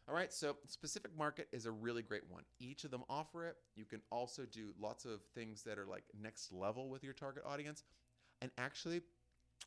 All 0.08 0.16
right, 0.16 0.32
so 0.32 0.56
specific 0.68 1.12
market 1.18 1.50
is 1.52 1.66
a 1.66 1.72
really 1.72 2.02
great 2.02 2.22
one. 2.30 2.44
Each 2.62 2.86
of 2.86 2.92
them 2.92 3.04
offer 3.10 3.46
it. 3.46 3.58
You 3.76 3.84
can 3.84 4.02
also 4.10 4.44
do 4.50 4.74
lots 4.80 5.04
of 5.04 5.20
things 5.36 5.64
that 5.64 5.78
are 5.78 5.86
like 5.86 6.04
next 6.22 6.54
level 6.54 6.90
with 6.90 7.04
your 7.04 7.12
target 7.12 7.44
audience. 7.46 7.84
And 8.42 8.50
actually, 8.58 9.02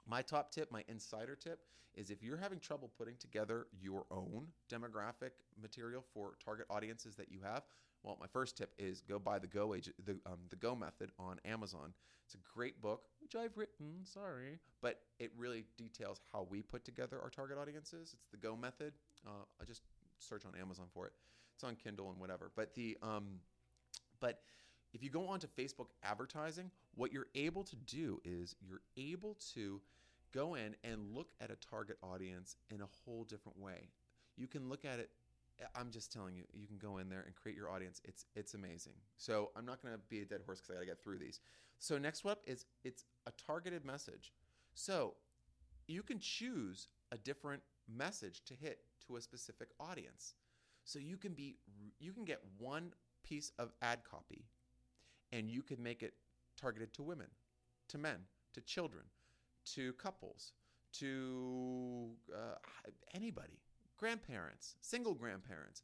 my 0.06 0.22
top 0.22 0.50
tip, 0.50 0.70
my 0.70 0.84
insider 0.88 1.36
tip, 1.36 1.60
is 1.94 2.10
if 2.10 2.22
you're 2.22 2.36
having 2.36 2.60
trouble 2.60 2.90
putting 2.96 3.16
together 3.16 3.66
your 3.80 4.04
own 4.10 4.46
demographic 4.72 5.30
material 5.60 6.04
for 6.14 6.34
target 6.44 6.66
audiences 6.70 7.16
that 7.16 7.30
you 7.30 7.40
have, 7.42 7.62
well, 8.02 8.16
my 8.20 8.26
first 8.26 8.56
tip 8.56 8.72
is 8.78 9.02
go 9.02 9.18
buy 9.18 9.38
the 9.38 9.46
Go 9.46 9.74
Age, 9.74 9.90
the 10.04 10.12
um, 10.24 10.38
the 10.48 10.56
Go 10.56 10.74
Method 10.74 11.10
on 11.18 11.38
Amazon. 11.44 11.92
It's 12.24 12.34
a 12.34 12.38
great 12.54 12.80
book, 12.80 13.02
which 13.20 13.34
I've 13.34 13.56
written. 13.56 14.04
Sorry, 14.04 14.58
but 14.80 15.00
it 15.18 15.32
really 15.36 15.64
details 15.76 16.20
how 16.32 16.46
we 16.48 16.62
put 16.62 16.84
together 16.84 17.20
our 17.20 17.28
target 17.28 17.58
audiences. 17.58 18.14
It's 18.14 18.30
the 18.30 18.38
Go 18.38 18.56
Method. 18.56 18.94
Uh, 19.26 19.44
I 19.60 19.64
just 19.64 19.82
search 20.18 20.44
on 20.46 20.52
Amazon 20.58 20.86
for 20.94 21.06
it. 21.06 21.12
It's 21.54 21.64
on 21.64 21.76
Kindle 21.76 22.08
and 22.08 22.18
whatever. 22.18 22.50
But 22.56 22.74
the 22.74 22.96
um, 23.02 23.40
but 24.20 24.40
if 24.92 25.02
you 25.02 25.10
go 25.10 25.26
onto 25.28 25.46
Facebook 25.46 25.88
advertising, 26.02 26.70
what 26.94 27.12
you're 27.12 27.28
able 27.34 27.62
to 27.64 27.76
do 27.76 28.20
is 28.24 28.56
you're 28.60 28.82
able 28.96 29.36
to 29.54 29.80
go 30.32 30.54
in 30.54 30.74
and 30.84 31.14
look 31.14 31.28
at 31.40 31.50
a 31.50 31.56
target 31.56 31.96
audience 32.02 32.56
in 32.70 32.80
a 32.80 32.88
whole 33.04 33.24
different 33.24 33.58
way. 33.58 33.88
You 34.36 34.46
can 34.46 34.68
look 34.68 34.84
at 34.84 34.98
it 34.98 35.10
I'm 35.74 35.90
just 35.90 36.12
telling 36.12 36.34
you, 36.34 36.44
you 36.52 36.66
can 36.66 36.78
go 36.78 36.98
in 36.98 37.08
there 37.08 37.22
and 37.26 37.34
create 37.34 37.56
your 37.56 37.70
audience. 37.70 38.00
It's 38.04 38.26
it's 38.34 38.54
amazing. 38.54 38.94
So 39.16 39.50
I'm 39.56 39.66
not 39.66 39.82
going 39.82 39.94
to 39.94 40.00
be 40.08 40.20
a 40.22 40.24
dead 40.24 40.40
horse 40.44 40.60
because 40.60 40.70
I 40.70 40.74
got 40.74 40.80
to 40.80 40.86
get 40.86 41.02
through 41.02 41.18
these. 41.18 41.40
So 41.78 41.98
next 41.98 42.24
up 42.26 42.42
is 42.46 42.66
it's 42.84 43.04
a 43.26 43.32
targeted 43.46 43.84
message. 43.84 44.32
So 44.74 45.14
you 45.86 46.02
can 46.02 46.18
choose 46.18 46.88
a 47.12 47.18
different 47.18 47.62
message 47.88 48.42
to 48.46 48.54
hit 48.54 48.80
to 49.06 49.16
a 49.16 49.20
specific 49.20 49.68
audience. 49.78 50.34
So 50.84 50.98
you 50.98 51.16
can 51.16 51.32
be 51.32 51.56
you 51.98 52.12
can 52.12 52.24
get 52.24 52.40
one 52.58 52.92
piece 53.22 53.52
of 53.58 53.72
ad 53.82 54.00
copy, 54.08 54.44
and 55.32 55.50
you 55.50 55.62
can 55.62 55.82
make 55.82 56.02
it 56.02 56.14
targeted 56.60 56.92
to 56.94 57.02
women, 57.02 57.28
to 57.88 57.98
men, 57.98 58.18
to 58.54 58.60
children, 58.60 59.04
to 59.74 59.92
couples, 59.94 60.52
to 60.92 62.10
uh, 62.34 62.56
anybody 63.14 63.60
grandparents, 64.00 64.76
single 64.80 65.14
grandparents. 65.14 65.82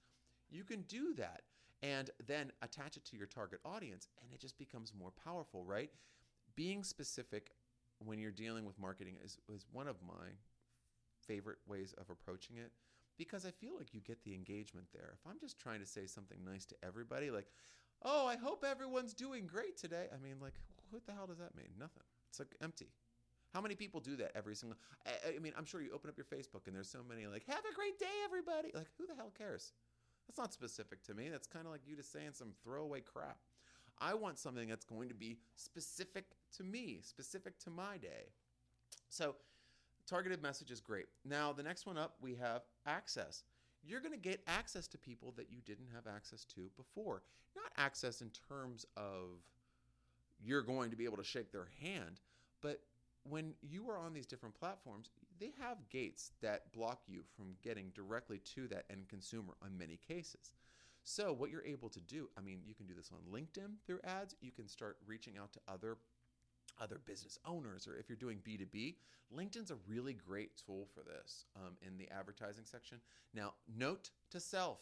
You 0.49 0.65
can 0.65 0.83
do 0.83 1.12
that 1.15 1.43
and 1.83 2.11
then 2.26 2.50
attach 2.62 2.97
it 2.97 3.05
to 3.05 3.17
your 3.17 3.26
target 3.26 3.61
audience, 3.65 4.09
and 4.23 4.33
it 4.33 4.41
just 4.41 4.57
becomes 4.57 4.95
more 4.99 5.11
powerful, 5.11 5.65
right? 5.65 5.91
Being 6.55 6.83
specific 6.83 7.50
when 7.99 8.19
you're 8.19 8.31
dealing 8.31 8.65
with 8.65 8.79
marketing 8.79 9.17
is, 9.23 9.38
is 9.55 9.67
one 9.71 9.87
of 9.87 9.97
my 10.07 10.33
favorite 11.26 11.59
ways 11.67 11.95
of 11.99 12.09
approaching 12.09 12.57
it 12.57 12.73
because 13.19 13.45
I 13.45 13.50
feel 13.50 13.76
like 13.76 13.93
you 13.93 14.00
get 14.00 14.23
the 14.25 14.35
engagement 14.35 14.87
there. 14.95 15.15
If 15.15 15.31
I'm 15.31 15.38
just 15.38 15.59
trying 15.59 15.81
to 15.81 15.87
say 15.87 16.07
something 16.07 16.38
nice 16.45 16.65
to 16.67 16.75
everybody, 16.83 17.31
like, 17.31 17.47
oh, 18.03 18.26
I 18.26 18.37
hope 18.37 18.65
everyone's 18.65 19.15
doing 19.15 19.47
great 19.47 19.76
today, 19.76 20.07
I 20.12 20.23
mean, 20.23 20.37
like, 20.41 20.55
what 20.91 21.07
the 21.07 21.12
hell 21.12 21.26
does 21.26 21.38
that 21.38 21.57
mean? 21.57 21.69
Nothing. 21.79 22.03
It's 22.31 22.38
like 22.38 22.55
empty. 22.62 22.88
How 23.53 23.61
many 23.61 23.75
people 23.75 24.00
do 24.00 24.17
that 24.17 24.33
every 24.35 24.55
single? 24.55 24.79
I, 25.07 25.37
I 25.37 25.38
mean, 25.38 25.53
I'm 25.57 25.65
sure 25.65 25.81
you 25.81 25.91
open 25.95 26.11
up 26.11 26.17
your 26.17 26.26
Facebook 26.26 26.67
and 26.67 26.75
there's 26.75 26.91
so 26.91 27.00
many 27.09 27.26
like, 27.26 27.45
"Have 27.47 27.65
a 27.71 27.75
great 27.75 27.99
day, 27.99 28.05
everybody." 28.25 28.71
Like, 28.75 28.88
who 28.99 29.07
the 29.07 29.15
hell 29.15 29.33
cares? 29.37 29.73
That's 30.26 30.38
not 30.38 30.53
specific 30.53 31.03
to 31.05 31.15
me. 31.15 31.29
That's 31.29 31.47
kind 31.47 31.67
of 31.67 31.73
like 31.73 31.83
you 31.87 31.97
just 31.97 32.12
saying 32.12 32.31
some 32.33 32.53
throwaway 32.62 33.00
crap. 33.00 33.38
I 33.99 34.15
want 34.15 34.38
something 34.38 34.69
that's 34.69 34.85
going 34.85 35.09
to 35.09 35.15
be 35.15 35.38
specific 35.55 36.25
to 36.57 36.65
me, 36.65 37.00
specific 37.03 37.59
to 37.61 37.71
my 37.71 37.97
day. 37.97 38.33
So, 39.09 39.37
targeted 40.07 40.43
message 40.43 40.71
is 40.71 40.81
great. 40.81 41.07
Now, 41.25 41.53
the 41.53 41.62
next 41.62 41.87
one 41.87 41.97
up, 41.97 42.17
we 42.21 42.35
have 42.35 42.62
access. 42.87 43.43
You're 43.87 44.00
going 44.00 44.12
to 44.12 44.19
get 44.19 44.40
access 44.47 44.87
to 44.88 44.99
people 44.99 45.33
that 45.37 45.50
you 45.50 45.59
didn't 45.64 45.88
have 45.95 46.07
access 46.12 46.45
to 46.57 46.71
before. 46.76 47.23
Not 47.55 47.71
access 47.76 48.21
in 48.21 48.31
terms 48.49 48.85
of 48.97 49.40
you're 50.43 50.62
going 50.62 50.90
to 50.90 50.97
be 50.97 51.05
able 51.05 51.16
to 51.16 51.25
shake 51.25 51.52
their 51.52 51.69
hand, 51.81 52.21
but 52.61 52.81
when 53.28 53.55
you 53.62 53.88
are 53.88 53.99
on 53.99 54.12
these 54.12 54.26
different 54.26 54.55
platforms, 54.55 55.11
they 55.38 55.52
have 55.61 55.88
gates 55.90 56.33
that 56.43 56.73
block 56.73 57.02
you 57.07 57.23
from 57.37 57.55
getting 57.62 57.90
directly 57.95 58.38
to 58.55 58.69
that 58.69 58.85
end 58.90 59.09
consumer 59.09 59.55
on 59.62 59.76
many 59.76 59.99
cases. 60.09 60.55
So, 61.02 61.33
what 61.33 61.50
you're 61.50 61.64
able 61.64 61.88
to 61.90 62.00
do, 62.00 62.28
I 62.37 62.40
mean, 62.40 62.61
you 62.66 62.75
can 62.75 62.87
do 62.87 62.95
this 62.95 63.12
on 63.12 63.33
LinkedIn 63.33 63.75
through 63.87 64.00
ads. 64.02 64.35
You 64.40 64.50
can 64.50 64.66
start 64.66 64.97
reaching 65.07 65.38
out 65.38 65.52
to 65.52 65.61
other 65.69 65.99
other 66.80 66.99
business 67.04 67.38
owners, 67.47 67.87
or 67.87 67.97
if 67.97 68.09
you're 68.09 68.16
doing 68.16 68.38
B2B, 68.47 68.95
LinkedIn's 69.35 69.71
a 69.71 69.76
really 69.88 70.12
great 70.12 70.50
tool 70.56 70.87
for 70.95 71.02
this 71.02 71.47
um, 71.56 71.73
in 71.85 71.97
the 71.99 72.09
advertising 72.11 72.64
section. 72.64 72.99
Now, 73.35 73.54
note 73.76 74.11
to 74.30 74.40
self 74.40 74.80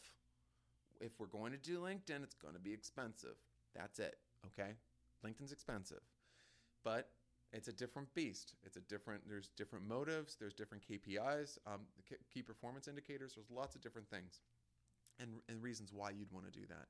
if 1.01 1.13
we're 1.19 1.27
going 1.27 1.53
to 1.53 1.59
do 1.59 1.81
LinkedIn, 1.81 2.23
it's 2.23 2.35
going 2.35 2.55
to 2.55 2.61
be 2.61 2.73
expensive. 2.73 3.37
That's 3.75 3.99
it, 3.99 4.17
okay? 4.47 4.73
LinkedIn's 5.25 5.53
expensive. 5.53 6.01
But 6.85 7.11
it's 7.53 7.69
a 7.69 7.73
different 7.73 8.13
beast. 8.15 8.55
It's 8.65 8.77
a 8.77 8.81
different. 8.81 9.23
There's 9.29 9.49
different 9.57 9.87
motives. 9.87 10.37
There's 10.39 10.55
different 10.55 10.83
KPIs, 10.89 11.59
um, 11.67 11.81
key 12.33 12.43
performance 12.43 12.89
indicators. 12.89 13.35
There's 13.35 13.51
lots 13.51 13.75
of 13.75 13.81
different 13.81 14.09
things, 14.11 14.41
and 15.21 15.31
and 15.49 15.63
reasons 15.63 15.93
why 15.93 16.11
you'd 16.11 16.33
want 16.33 16.53
to 16.53 16.59
do 16.59 16.67
that. 16.69 16.87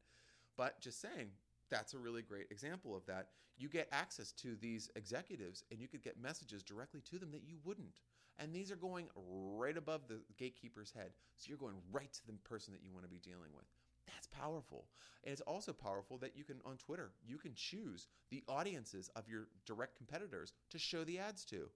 But 0.56 0.80
just 0.80 1.00
saying, 1.00 1.30
that's 1.70 1.94
a 1.94 1.98
really 1.98 2.22
great 2.22 2.46
example 2.50 2.96
of 2.96 3.06
that. 3.06 3.28
You 3.56 3.68
get 3.68 3.88
access 3.92 4.32
to 4.32 4.56
these 4.56 4.90
executives, 4.96 5.62
and 5.70 5.80
you 5.80 5.88
could 5.88 6.02
get 6.02 6.20
messages 6.20 6.62
directly 6.62 7.00
to 7.10 7.18
them 7.18 7.30
that 7.32 7.44
you 7.46 7.56
wouldn't. 7.64 8.00
And 8.38 8.52
these 8.52 8.72
are 8.72 8.76
going 8.76 9.08
right 9.16 9.76
above 9.76 10.08
the 10.08 10.20
gatekeeper's 10.38 10.90
head, 10.90 11.12
so 11.36 11.48
you're 11.48 11.58
going 11.58 11.76
right 11.92 12.12
to 12.12 12.26
the 12.26 12.32
person 12.44 12.72
that 12.72 12.82
you 12.82 12.92
want 12.92 13.04
to 13.04 13.10
be 13.10 13.20
dealing 13.20 13.50
with. 13.54 13.66
That's 14.06 14.26
powerful. 14.26 14.86
And 15.22 15.32
it's 15.32 15.40
also 15.42 15.72
powerful 15.72 16.18
that 16.18 16.36
you 16.36 16.44
can, 16.44 16.60
on 16.64 16.76
Twitter, 16.76 17.12
you 17.26 17.38
can 17.38 17.52
choose 17.54 18.08
the 18.30 18.42
audiences 18.48 19.08
of 19.14 19.28
your 19.28 19.48
direct 19.66 19.96
competitors 19.96 20.52
to 20.70 20.78
show 20.78 21.04
the 21.04 21.18
ads 21.18 21.44
to. 21.46 21.70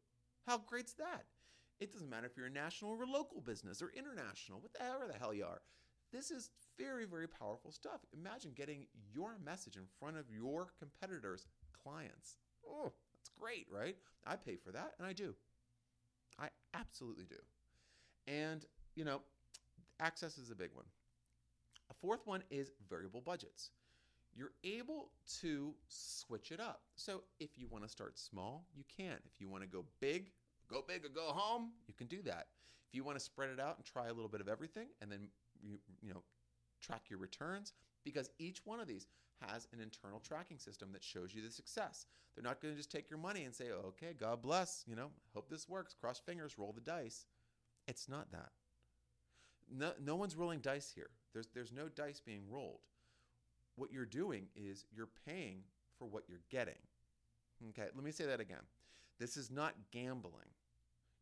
How 0.46 0.58
great's 0.58 0.94
that? 0.94 1.26
It 1.80 1.92
doesn't 1.92 2.10
matter 2.10 2.26
if 2.26 2.36
you're 2.36 2.46
a 2.46 2.50
national 2.50 2.90
or 2.90 3.04
a 3.04 3.10
local 3.10 3.40
business 3.40 3.80
or 3.80 3.92
international, 3.96 4.60
whatever 4.60 5.06
the 5.06 5.18
hell 5.18 5.32
you 5.32 5.44
are. 5.44 5.62
This 6.12 6.30
is 6.30 6.50
very, 6.78 7.04
very 7.04 7.28
powerful 7.28 7.70
stuff. 7.70 8.00
Imagine 8.12 8.52
getting 8.54 8.86
your 9.14 9.36
message 9.44 9.76
in 9.76 9.84
front 9.98 10.16
of 10.16 10.30
your 10.30 10.72
competitors' 10.78 11.46
clients. 11.82 12.36
Oh, 12.66 12.92
that's 13.14 13.30
great, 13.38 13.66
right? 13.70 13.96
I 14.26 14.36
pay 14.36 14.56
for 14.56 14.72
that, 14.72 14.94
and 14.98 15.06
I 15.06 15.12
do. 15.12 15.34
I 16.38 16.48
absolutely 16.74 17.24
do. 17.24 17.36
And, 18.26 18.64
you 18.94 19.04
know, 19.04 19.20
access 20.00 20.38
is 20.38 20.50
a 20.50 20.54
big 20.54 20.70
one. 20.74 20.86
A 21.90 21.94
fourth 21.94 22.26
one 22.26 22.42
is 22.50 22.70
variable 22.88 23.20
budgets. 23.20 23.70
You're 24.34 24.52
able 24.62 25.10
to 25.40 25.74
switch 25.88 26.52
it 26.52 26.60
up. 26.60 26.82
So 26.96 27.22
if 27.40 27.50
you 27.56 27.66
want 27.66 27.84
to 27.84 27.90
start 27.90 28.18
small, 28.18 28.66
you 28.74 28.84
can. 28.94 29.16
If 29.26 29.40
you 29.40 29.48
want 29.48 29.62
to 29.62 29.68
go 29.68 29.84
big, 30.00 30.30
go 30.70 30.84
big 30.86 31.04
or 31.04 31.08
go 31.08 31.32
home, 31.32 31.72
you 31.86 31.94
can 31.94 32.06
do 32.06 32.22
that. 32.22 32.46
If 32.88 32.94
you 32.94 33.04
want 33.04 33.18
to 33.18 33.24
spread 33.24 33.50
it 33.50 33.58
out 33.58 33.76
and 33.76 33.84
try 33.84 34.06
a 34.06 34.12
little 34.12 34.28
bit 34.28 34.40
of 34.40 34.48
everything 34.48 34.88
and 35.02 35.10
then 35.10 35.28
you, 35.62 35.78
you 36.02 36.12
know 36.12 36.22
track 36.80 37.02
your 37.08 37.18
returns 37.18 37.72
because 38.04 38.30
each 38.38 38.60
one 38.64 38.80
of 38.80 38.86
these 38.86 39.06
has 39.46 39.68
an 39.72 39.80
internal 39.80 40.20
tracking 40.20 40.58
system 40.58 40.90
that 40.92 41.02
shows 41.02 41.34
you 41.34 41.42
the 41.42 41.50
success. 41.50 42.06
They're 42.34 42.44
not 42.44 42.60
going 42.60 42.74
to 42.74 42.78
just 42.78 42.90
take 42.90 43.10
your 43.10 43.18
money 43.18 43.44
and 43.44 43.54
say, 43.54 43.70
"Okay, 43.70 44.14
God 44.18 44.42
bless, 44.42 44.84
you 44.86 44.96
know, 44.96 45.10
hope 45.34 45.48
this 45.48 45.68
works, 45.68 45.94
cross 45.94 46.18
fingers, 46.18 46.58
roll 46.58 46.72
the 46.72 46.80
dice." 46.80 47.26
It's 47.86 48.08
not 48.08 48.30
that. 48.32 48.50
No, 49.70 49.92
no 50.02 50.16
one's 50.16 50.36
rolling 50.36 50.60
dice 50.60 50.90
here. 50.94 51.10
There's, 51.32 51.48
there's 51.54 51.72
no 51.72 51.88
dice 51.88 52.20
being 52.20 52.42
rolled. 52.48 52.80
What 53.76 53.92
you're 53.92 54.06
doing 54.06 54.46
is 54.56 54.84
you're 54.94 55.08
paying 55.26 55.62
for 55.98 56.06
what 56.06 56.24
you're 56.28 56.42
getting. 56.50 56.78
Okay, 57.70 57.88
let 57.94 58.04
me 58.04 58.12
say 58.12 58.26
that 58.26 58.40
again. 58.40 58.62
This 59.18 59.36
is 59.36 59.50
not 59.50 59.74
gambling. 59.90 60.48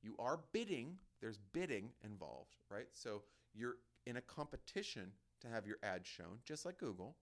You 0.03 0.15
are 0.19 0.41
bidding, 0.53 0.97
there's 1.21 1.39
bidding 1.53 1.91
involved, 2.05 2.57
right? 2.71 2.87
So 2.93 3.23
you're 3.55 3.77
in 4.07 4.17
a 4.17 4.21
competition 4.21 5.13
to 5.41 5.49
have 5.49 5.67
your 5.67 5.77
ad 5.83 6.07
shown, 6.07 6.39
just 6.45 6.65
like 6.65 6.79
Google, 6.79 7.17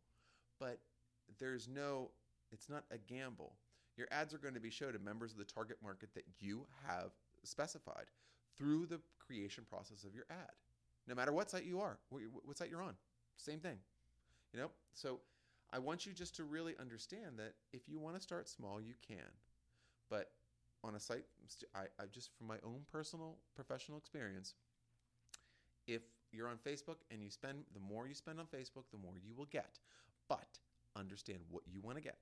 but 0.60 0.78
there's 1.38 1.68
no, 1.68 2.10
it's 2.52 2.68
not 2.68 2.84
a 2.90 2.98
gamble. 2.98 3.56
Your 3.96 4.08
ads 4.10 4.34
are 4.34 4.38
going 4.38 4.54
to 4.54 4.60
be 4.60 4.70
shown 4.70 4.92
to 4.92 4.98
members 4.98 5.32
of 5.32 5.38
the 5.38 5.44
target 5.44 5.78
market 5.82 6.10
that 6.14 6.24
you 6.38 6.66
have 6.86 7.12
specified 7.44 8.06
through 8.56 8.86
the 8.86 9.00
creation 9.18 9.64
process 9.68 10.04
of 10.04 10.14
your 10.14 10.26
ad 10.30 10.52
no 11.06 11.14
matter 11.14 11.32
what 11.32 11.50
site 11.50 11.64
you 11.64 11.80
are, 11.80 11.98
what 12.10 12.56
site 12.56 12.70
you're 12.70 12.82
on. 12.82 12.94
Same 13.36 13.58
thing. 13.58 13.78
You 14.52 14.60
know? 14.60 14.70
So 14.92 15.20
I 15.72 15.78
want 15.78 16.06
you 16.06 16.12
just 16.12 16.36
to 16.36 16.44
really 16.44 16.74
understand 16.80 17.38
that 17.38 17.54
if 17.72 17.88
you 17.88 17.98
want 17.98 18.16
to 18.16 18.22
start 18.22 18.48
small, 18.48 18.80
you 18.80 18.94
can. 19.06 19.30
But 20.08 20.30
on 20.82 20.94
a 20.94 21.00
site, 21.00 21.24
I, 21.74 21.82
I 22.00 22.06
just 22.12 22.30
from 22.36 22.46
my 22.46 22.56
own 22.64 22.82
personal 22.90 23.36
professional 23.54 23.98
experience, 23.98 24.54
if 25.86 26.02
you're 26.34 26.48
on 26.48 26.56
Facebook 26.56 26.96
and 27.10 27.22
you 27.22 27.30
spend 27.30 27.64
the 27.72 27.80
more 27.80 28.06
you 28.06 28.14
spend 28.14 28.40
on 28.40 28.46
Facebook, 28.46 28.84
the 28.90 28.98
more 28.98 29.14
you 29.24 29.34
will 29.36 29.46
get. 29.46 29.78
But 30.28 30.58
understand 30.96 31.40
what 31.50 31.62
you 31.66 31.80
want 31.80 31.96
to 31.96 32.02
get. 32.02 32.18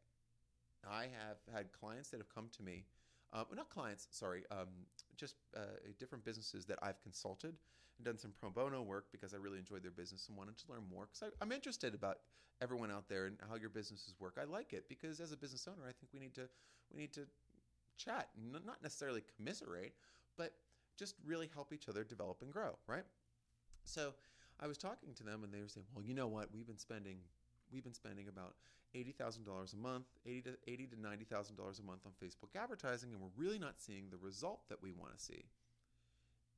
I 0.88 1.02
have 1.02 1.38
had 1.54 1.72
clients 1.72 2.10
that 2.10 2.18
have 2.18 2.32
come 2.34 2.48
to 2.56 2.62
me, 2.62 2.84
uh, 3.32 3.44
not 3.54 3.70
clients, 3.70 4.08
sorry, 4.10 4.44
um, 4.50 4.68
just 5.16 5.36
uh, 5.56 5.60
different 5.98 6.24
businesses 6.24 6.64
that 6.66 6.78
I've 6.82 7.00
consulted 7.00 7.54
and 7.98 8.04
done 8.04 8.18
some 8.18 8.32
pro 8.38 8.50
bono 8.50 8.82
work 8.82 9.06
because 9.12 9.32
I 9.32 9.36
really 9.36 9.58
enjoyed 9.58 9.82
their 9.84 9.92
business 9.92 10.26
and 10.28 10.36
wanted 10.36 10.58
to 10.58 10.64
learn 10.68 10.82
more 10.92 11.08
because 11.12 11.32
I'm 11.40 11.52
interested 11.52 11.94
about 11.94 12.18
everyone 12.60 12.90
out 12.90 13.08
there 13.08 13.26
and 13.26 13.36
how 13.48 13.56
your 13.56 13.70
businesses 13.70 14.14
work. 14.18 14.38
I 14.40 14.44
like 14.44 14.72
it 14.72 14.88
because 14.88 15.20
as 15.20 15.32
a 15.32 15.36
business 15.36 15.68
owner, 15.68 15.82
I 15.88 15.92
think 15.92 16.12
we 16.12 16.20
need 16.20 16.34
to 16.34 16.48
we 16.92 17.00
need 17.00 17.12
to 17.14 17.26
chat, 17.96 18.28
not 18.52 18.82
necessarily 18.82 19.22
commiserate, 19.36 19.94
but 20.36 20.52
just 20.98 21.14
really 21.24 21.48
help 21.54 21.72
each 21.72 21.88
other 21.88 22.04
develop 22.04 22.42
and 22.42 22.52
grow, 22.52 22.76
right? 22.86 23.04
So 23.84 24.14
I 24.60 24.66
was 24.66 24.78
talking 24.78 25.14
to 25.14 25.24
them 25.24 25.44
and 25.44 25.52
they 25.52 25.60
were 25.60 25.68
saying, 25.68 25.86
"Well, 25.94 26.04
you 26.04 26.14
know 26.14 26.28
what? 26.28 26.52
We've 26.52 26.66
been 26.66 26.78
spending 26.78 27.18
we've 27.72 27.84
been 27.84 27.94
spending 27.94 28.28
about 28.28 28.54
eighty 28.94 29.12
thousand 29.12 29.44
dollars 29.44 29.72
a 29.72 29.76
month, 29.76 30.06
eighty 30.26 30.42
to 30.42 30.56
eighty 30.66 30.86
to 30.86 31.00
ninety 31.00 31.24
thousand 31.24 31.56
dollars 31.56 31.78
a 31.78 31.82
month 31.82 32.02
on 32.06 32.12
Facebook 32.22 32.60
advertising, 32.60 33.12
and 33.12 33.20
we're 33.20 33.44
really 33.44 33.58
not 33.58 33.80
seeing 33.80 34.10
the 34.10 34.18
result 34.18 34.68
that 34.68 34.82
we 34.82 34.92
want 34.92 35.16
to 35.16 35.22
see." 35.22 35.44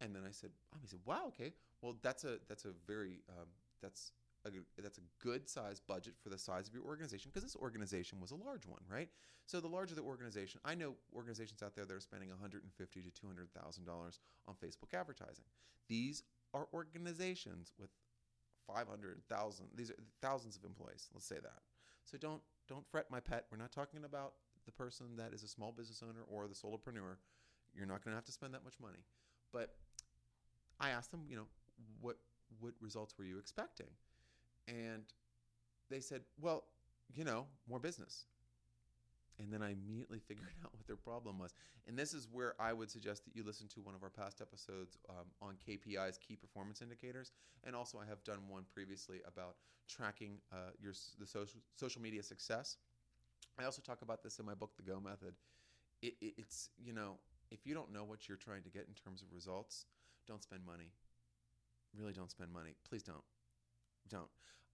And 0.01 0.15
then 0.15 0.23
I 0.27 0.33
said, 0.33 0.51
"I 0.75 0.87
said, 0.87 1.01
wow, 1.05 1.25
okay. 1.29 1.53
Well, 1.81 1.97
that's 2.03 2.25
a 2.25 2.39
that's 2.49 2.65
a 2.65 2.73
very 2.87 3.23
um, 3.29 3.47
that's 3.81 4.13
a, 4.47 4.51
that's 4.83 4.99
a 4.99 5.03
good 5.23 5.49
size 5.49 5.81
budget 5.81 6.15
for 6.23 6.29
the 6.29 6.39
size 6.39 6.69
of 6.69 6.75
your 6.75 6.85
organization 6.85 7.31
because 7.33 7.45
this 7.45 7.57
organization 7.57 8.21
was 8.21 8.31
a 8.31 8.37
large 8.37 8.67
one, 8.67 8.83
right? 8.91 9.09
So 9.47 9.61
the 9.61 9.69
larger 9.69 9.95
the 9.95 10.03
organization, 10.03 10.61
I 10.65 10.75
know 10.75 10.95
organizations 11.15 11.63
out 11.63 11.75
there 11.75 11.85
that 11.85 11.95
are 11.95 12.01
spending 12.01 12.29
150 12.31 13.03
to 13.03 13.11
200 13.11 13.49
thousand 13.55 13.85
dollars 13.85 14.19
on 14.49 14.55
Facebook 14.55 14.99
advertising. 14.99 15.45
These 15.89 16.23
are 16.55 16.69
organizations 16.73 17.73
with 17.79 17.91
500,000. 18.67 19.67
These 19.75 19.91
are 19.91 19.97
thousands 20.23 20.57
of 20.57 20.65
employees. 20.65 21.09
Let's 21.13 21.27
say 21.27 21.37
that. 21.43 21.61
So 22.05 22.17
don't 22.17 22.41
don't 22.69 22.87
fret, 22.91 23.11
my 23.11 23.21
pet. 23.21 23.45
We're 23.51 23.59
not 23.59 23.73
talking 23.73 24.05
about 24.05 24.33
the 24.65 24.73
person 24.73 25.17
that 25.17 25.35
is 25.35 25.43
a 25.43 25.49
small 25.49 25.73
business 25.73 26.03
owner 26.03 26.23
or 26.31 26.47
the 26.49 26.55
solopreneur. 26.55 27.17
You're 27.75 27.87
not 27.87 28.03
going 28.03 28.13
to 28.13 28.17
have 28.17 28.25
to 28.25 28.33
spend 28.33 28.55
that 28.55 28.65
much 28.65 28.75
money. 28.81 29.05
But 29.53 29.75
I 30.81 30.91
asked 30.91 31.11
them, 31.11 31.25
you 31.29 31.37
know, 31.37 31.47
what 32.01 32.17
what 32.61 32.73
results 32.81 33.15
were 33.19 33.25
you 33.25 33.39
expecting? 33.39 33.89
And 34.69 35.03
they 35.91 36.01
said, 36.01 36.23
well, 36.41 36.65
you 37.13 37.25
know, 37.25 37.47
more 37.69 37.79
business. 37.79 38.25
And 39.39 39.53
then 39.53 39.63
I 39.63 39.73
immediately 39.73 40.19
figured 40.29 40.49
out 40.65 40.73
what 40.73 40.87
their 40.87 40.97
problem 40.97 41.39
was. 41.39 41.55
And 41.87 41.99
this 41.99 42.15
is 42.15 42.29
where 42.31 42.55
I 42.61 42.73
would 42.73 42.91
suggest 42.91 43.25
that 43.25 43.35
you 43.35 43.45
listen 43.45 43.69
to 43.69 43.81
one 43.81 43.95
of 43.95 44.03
our 44.03 44.11
past 44.11 44.41
episodes 44.41 44.99
um, 45.09 45.27
on 45.43 45.57
KPIs, 45.67 46.19
key 46.21 46.37
performance 46.37 46.83
indicators. 46.83 47.33
And 47.65 47.75
also, 47.75 47.99
I 47.99 48.09
have 48.09 48.23
done 48.25 48.39
one 48.49 48.65
previously 48.73 49.21
about 49.27 49.57
tracking 49.89 50.39
uh, 50.53 50.73
your 50.81 50.93
the 51.19 51.27
social 51.27 51.61
social 51.77 52.01
media 52.01 52.23
success. 52.23 52.77
I 53.59 53.65
also 53.65 53.83
talk 53.83 54.03
about 54.03 54.23
this 54.23 54.39
in 54.39 54.47
my 54.47 54.55
book, 54.55 54.71
The 54.77 54.83
Go 54.83 55.01
Method. 55.01 55.35
It, 56.03 56.15
it, 56.21 56.35
it's 56.39 56.71
you 56.79 56.93
know, 56.93 57.19
if 57.51 57.67
you 57.67 57.75
don't 57.75 57.93
know 57.93 58.05
what 58.05 58.29
you're 58.29 58.37
trying 58.37 58.63
to 58.63 58.71
get 58.71 58.87
in 58.89 58.95
terms 58.95 59.23
of 59.23 59.29
results, 59.33 59.87
don't 60.27 60.43
spend 60.43 60.63
money. 60.67 60.93
Really, 61.97 62.13
don't 62.13 62.31
spend 62.31 62.53
money. 62.53 62.75
Please 62.89 63.03
don't. 63.03 63.23
Don't 64.09 64.29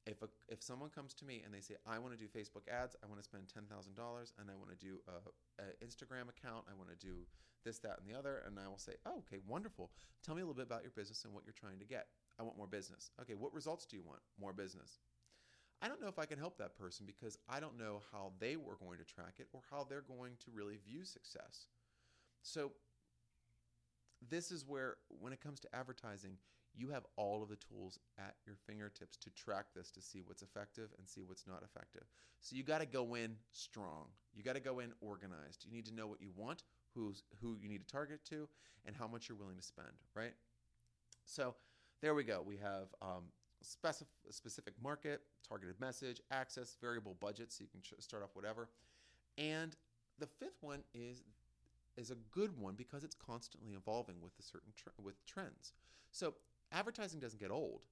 if 0.06 0.22
a, 0.22 0.28
if 0.48 0.62
someone 0.62 0.90
comes 0.90 1.14
to 1.14 1.24
me 1.24 1.42
and 1.44 1.52
they 1.52 1.60
say 1.60 1.74
I 1.86 1.98
want 1.98 2.14
to 2.14 2.18
do 2.18 2.26
Facebook 2.26 2.68
ads, 2.70 2.96
I 3.02 3.06
want 3.06 3.20
to 3.20 3.24
spend 3.24 3.44
ten 3.52 3.64
thousand 3.64 3.94
dollars, 3.94 4.32
and 4.38 4.50
I 4.50 4.54
want 4.54 4.70
to 4.70 4.76
do 4.76 5.00
a, 5.08 5.62
a, 5.62 5.84
Instagram 5.84 6.28
account, 6.28 6.64
I 6.70 6.74
want 6.74 6.88
to 6.90 6.96
do 6.96 7.26
this, 7.64 7.78
that, 7.80 8.00
and 8.00 8.08
the 8.08 8.18
other, 8.18 8.42
and 8.46 8.58
I 8.58 8.68
will 8.68 8.78
say, 8.78 8.92
oh, 9.04 9.18
okay, 9.18 9.38
wonderful. 9.46 9.90
Tell 10.24 10.34
me 10.34 10.40
a 10.40 10.44
little 10.44 10.56
bit 10.56 10.66
about 10.66 10.82
your 10.82 10.92
business 10.92 11.24
and 11.24 11.34
what 11.34 11.44
you're 11.44 11.52
trying 11.52 11.78
to 11.78 11.84
get. 11.84 12.06
I 12.38 12.42
want 12.42 12.56
more 12.56 12.66
business. 12.66 13.10
Okay, 13.20 13.34
what 13.34 13.52
results 13.52 13.84
do 13.84 13.96
you 13.96 14.02
want? 14.02 14.20
More 14.40 14.54
business. 14.54 15.00
I 15.82 15.88
don't 15.88 16.00
know 16.00 16.08
if 16.08 16.18
I 16.18 16.26
can 16.26 16.38
help 16.38 16.58
that 16.58 16.76
person 16.76 17.06
because 17.06 17.38
I 17.48 17.60
don't 17.60 17.78
know 17.78 18.00
how 18.12 18.32
they 18.38 18.56
were 18.56 18.76
going 18.76 18.98
to 18.98 19.04
track 19.04 19.34
it 19.38 19.48
or 19.52 19.60
how 19.70 19.84
they're 19.88 20.02
going 20.02 20.34
to 20.44 20.50
really 20.54 20.78
view 20.86 21.04
success. 21.04 21.66
So 22.42 22.72
this 24.28 24.50
is 24.50 24.66
where 24.66 24.96
when 25.08 25.32
it 25.32 25.40
comes 25.40 25.60
to 25.60 25.74
advertising, 25.74 26.36
you 26.76 26.88
have 26.90 27.04
all 27.16 27.42
of 27.42 27.48
the 27.48 27.56
tools 27.56 27.98
at 28.18 28.36
your 28.46 28.56
fingertips 28.66 29.16
to 29.18 29.30
track 29.30 29.66
this 29.74 29.90
to 29.90 30.00
see 30.00 30.22
what's 30.24 30.42
effective 30.42 30.90
and 30.98 31.08
see 31.08 31.22
what's 31.22 31.46
not 31.46 31.62
effective. 31.62 32.04
So 32.40 32.56
you 32.56 32.62
got 32.62 32.80
to 32.80 32.86
go 32.86 33.14
in 33.14 33.36
strong. 33.52 34.06
You 34.34 34.42
got 34.42 34.54
to 34.54 34.60
go 34.60 34.78
in 34.78 34.92
organized. 35.00 35.64
You 35.64 35.72
need 35.72 35.86
to 35.86 35.94
know 35.94 36.06
what 36.06 36.20
you 36.20 36.30
want, 36.36 36.62
who's 36.94 37.22
who 37.40 37.56
you 37.60 37.68
need 37.68 37.86
to 37.86 37.92
target 37.92 38.24
to, 38.30 38.48
and 38.86 38.96
how 38.96 39.06
much 39.06 39.28
you're 39.28 39.38
willing 39.38 39.56
to 39.56 39.62
spend, 39.62 39.88
right? 40.14 40.32
So 41.24 41.54
there 42.00 42.14
we 42.14 42.24
go. 42.24 42.42
We 42.44 42.56
have 42.56 42.88
um, 43.02 43.24
specific, 43.62 44.08
specific 44.30 44.74
market, 44.82 45.20
targeted 45.46 45.80
message, 45.80 46.20
access, 46.30 46.76
variable 46.80 47.16
budget, 47.20 47.52
so 47.52 47.64
you 47.64 47.68
can 47.70 47.82
start 48.00 48.22
off 48.22 48.30
whatever. 48.34 48.68
And 49.38 49.76
the 50.18 50.26
fifth 50.26 50.58
one 50.60 50.82
is 50.94 51.22
is 51.96 52.10
a 52.10 52.16
good 52.30 52.58
one 52.58 52.74
because 52.76 53.04
it's 53.04 53.16
constantly 53.16 53.72
evolving 53.72 54.16
with 54.22 54.32
a 54.38 54.42
certain 54.42 54.72
tr- 54.76 55.02
with 55.02 55.24
trends. 55.26 55.72
So 56.12 56.34
advertising 56.72 57.20
doesn't 57.20 57.40
get 57.40 57.50
old. 57.50 57.86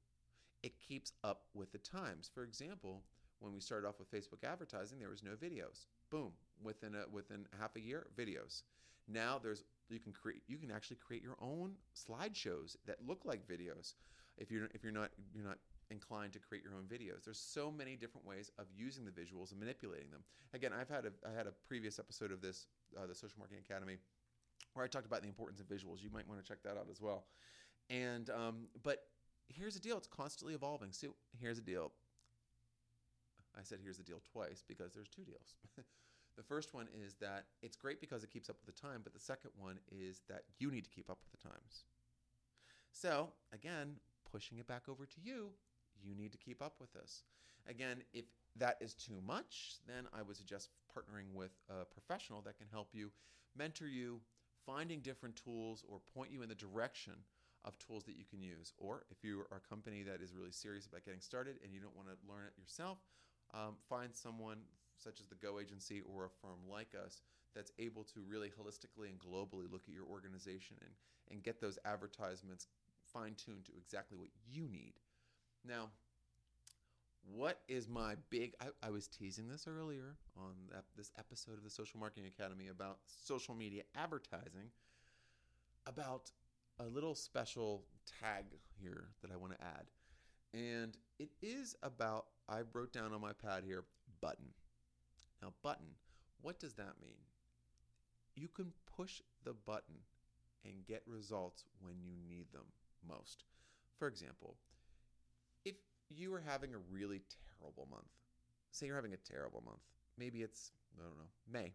It 0.62 0.73
keeps 0.79 1.12
up 1.23 1.43
with 1.55 1.73
the 1.73 1.79
times. 1.79 2.31
For 2.33 2.43
example, 2.43 3.03
when 3.41 3.53
we 3.53 3.61
started 3.61 3.87
off 3.87 3.99
with 3.99 4.11
Facebook 4.11 4.45
advertising, 4.45 4.99
there 4.99 5.11
was 5.11 5.23
no 5.23 5.33
videos. 5.33 5.87
Boom, 6.11 6.33
within 6.62 6.95
a, 6.95 7.05
within 7.11 7.47
half 7.61 7.77
a 7.77 7.81
year, 7.81 8.07
videos. 8.17 8.62
Now 9.07 9.38
there's 9.43 9.64
you 9.88 9.99
can 9.99 10.12
create 10.12 10.43
you 10.47 10.59
can 10.59 10.71
actually 10.71 10.97
create 10.97 11.23
your 11.23 11.37
own 11.41 11.73
slideshows 11.97 12.77
that 12.87 12.97
look 13.07 13.25
like 13.25 13.49
videos. 13.49 13.95
If 14.37 14.51
you're 14.51 14.69
if 14.75 14.83
you're 14.83 14.93
not 14.93 15.11
you're 15.35 15.45
not 15.45 15.59
inclined 15.91 16.33
to 16.35 16.38
create 16.38 16.62
your 16.62 16.75
own 16.75 16.85
videos. 16.85 17.25
There's 17.25 17.38
so 17.41 17.71
many 17.71 17.97
different 17.97 18.27
ways 18.27 18.51
of 18.59 18.67
using 18.77 19.05
the 19.05 19.11
visuals 19.11 19.53
and 19.53 19.61
manipulating 19.61 20.11
them. 20.11 20.21
Again, 20.53 20.73
I've 20.79 20.88
had 20.88 21.07
a 21.07 21.12
I 21.27 21.37
had 21.37 21.47
a 21.47 21.53
previous 21.67 21.99
episode 21.99 22.33
of 22.33 22.43
this 22.43 22.67
uh, 22.97 23.07
the 23.07 23.14
Social 23.14 23.38
Marketing 23.38 23.62
Academy 23.69 23.97
where 24.75 24.85
I 24.85 24.88
talked 24.88 25.07
about 25.07 25.23
the 25.23 25.29
importance 25.29 25.61
of 25.61 25.67
visuals. 25.67 26.03
You 26.03 26.11
might 26.11 26.29
want 26.29 26.43
to 26.43 26.47
check 26.47 26.62
that 26.64 26.77
out 26.77 26.88
as 26.91 27.01
well. 27.01 27.25
And 27.90 28.31
um, 28.31 28.68
but 28.83 29.05
here's 29.48 29.74
the 29.74 29.81
deal: 29.81 29.96
it's 29.96 30.07
constantly 30.07 30.55
evolving. 30.55 30.92
So 30.92 31.14
here's 31.38 31.57
the 31.57 31.62
deal. 31.62 31.92
I 33.59 33.62
said 33.62 33.79
here's 33.83 33.98
the 33.98 34.05
deal 34.05 34.22
twice 34.33 34.62
because 34.66 34.92
there's 34.94 35.09
two 35.09 35.24
deals. 35.24 35.57
the 36.37 36.42
first 36.42 36.74
one 36.74 36.87
is 36.94 37.14
that 37.20 37.46
it's 37.62 37.77
great 37.77 38.01
because 38.01 38.22
it 38.22 38.31
keeps 38.31 38.48
up 38.48 38.57
with 38.64 38.74
the 38.74 38.81
time, 38.81 39.01
but 39.03 39.12
the 39.12 39.20
second 39.20 39.51
one 39.57 39.79
is 39.90 40.20
that 40.29 40.42
you 40.59 40.70
need 40.70 40.85
to 40.85 40.90
keep 40.90 41.11
up 41.11 41.18
with 41.22 41.40
the 41.40 41.48
times. 41.48 41.85
So 42.92 43.31
again, 43.53 43.96
pushing 44.31 44.59
it 44.59 44.66
back 44.66 44.88
over 44.88 45.07
to 45.07 45.20
you, 45.22 45.48
you 46.03 46.14
need 46.14 46.33
to 46.33 46.38
keep 46.38 46.62
up 46.62 46.74
with 46.81 46.92
this. 46.92 47.24
Again, 47.68 48.03
if 48.12 48.24
that 48.57 48.77
is 48.81 48.94
too 48.94 49.20
much, 49.27 49.77
then 49.87 50.07
I 50.16 50.22
would 50.22 50.37
suggest 50.37 50.70
partnering 50.94 51.35
with 51.35 51.53
a 51.68 51.85
professional 51.85 52.40
that 52.42 52.59
can 52.59 52.66
help 52.70 52.88
you, 52.92 53.11
mentor 53.57 53.87
you, 53.87 54.20
finding 54.64 55.01
different 55.01 55.37
tools, 55.37 55.85
or 55.88 56.01
point 56.14 56.31
you 56.31 56.42
in 56.42 56.48
the 56.48 56.55
direction 56.55 57.14
of 57.64 57.79
tools 57.79 58.05
that 58.05 58.16
you 58.16 58.25
can 58.29 58.42
use. 58.42 58.73
Or 58.79 59.05
if 59.11 59.25
you 59.25 59.40
are 59.51 59.59
a 59.59 59.68
company 59.68 60.03
that 60.05 60.23
is 60.23 60.35
really 60.35 60.53
serious 60.53 60.87
about 60.87 61.05
getting 61.05 61.21
started 61.21 61.57
and 61.64 61.73
you 61.73 61.81
don't 61.81 61.97
want 61.97 62.09
to 62.09 62.16
learn 62.29 62.44
it 62.47 62.53
yourself, 62.59 62.99
um, 63.55 63.77
find 63.88 64.14
someone 64.14 64.59
such 64.97 65.21
as 65.21 65.27
the 65.27 65.35
Go 65.35 65.61
Agency 65.61 66.03
or 66.03 66.27
a 66.27 66.31
firm 66.31 66.59
like 66.71 66.94
us 66.94 67.23
that's 67.55 67.73
able 67.79 68.05
to 68.05 68.21
really 68.29 68.49
holistically 68.49 69.09
and 69.09 69.18
globally 69.18 69.71
look 69.71 69.83
at 69.88 69.94
your 69.94 70.05
organization 70.05 70.77
and, 70.81 70.90
and 71.31 71.42
get 71.42 71.61
those 71.61 71.79
advertisements 71.85 72.66
fine 73.12 73.35
tuned 73.35 73.64
to 73.64 73.73
exactly 73.77 74.18
what 74.18 74.29
you 74.51 74.68
need. 74.68 74.94
Now, 75.66 75.88
what 77.35 77.61
is 77.68 77.88
my 77.88 78.14
big 78.31 78.55
I, 78.61 78.87
I, 78.87 78.90
was 78.90 79.07
teasing 79.07 79.49
this 79.49 79.66
earlier 79.66 80.16
on 80.37 80.55
this 80.97 81.11
episode 81.18 81.59
of 81.59 81.64
the 81.64 81.71
social 81.71 82.01
marketing 82.01 82.27
academy 82.27 82.68
about 82.68 82.99
social 83.05 83.55
media 83.55 83.83
advertising 83.94 84.71
about 85.87 86.31
a 86.81 86.85
little 86.85 87.14
special 87.14 87.85
tag 88.21 88.45
here 88.81 89.09
that 89.23 89.31
I 89.33 89.37
want 89.37 89.53
to 89.53 89.64
add. 89.64 89.87
And 90.55 90.97
it 91.19 91.31
is 91.43 91.77
about, 91.83 92.27
I 92.49 92.61
wrote 92.73 92.93
down 92.93 93.12
on 93.12 93.21
my 93.21 93.33
pad 93.33 93.64
here, 93.64 93.85
button. 94.21 94.47
Now, 95.43 95.53
button, 95.62 95.87
what 96.41 96.59
does 96.59 96.75
that 96.75 97.01
mean? 97.01 97.19
You 98.35 98.49
can 98.49 98.73
push 98.97 99.21
the 99.45 99.53
button 99.53 99.97
and 100.64 100.87
get 100.87 101.03
results 101.07 101.64
when 101.81 101.95
you 102.03 102.14
need 102.29 102.47
them 102.53 102.67
most. 103.07 103.45
For 103.99 104.09
example, 104.09 104.57
if 105.64 105.77
you 106.09 106.33
are 106.35 106.43
having 106.47 106.75
a 106.75 106.79
really 106.93 107.23
terrible 107.61 107.88
month, 107.91 108.09
say 108.71 108.87
you're 108.87 108.97
having 108.97 109.14
a 109.14 109.33
terrible 109.33 109.62
month, 109.64 109.81
maybe 110.17 110.43
it's, 110.43 110.73
I 110.99 111.03
don't 111.03 111.19
know, 111.19 111.61
May. 111.61 111.73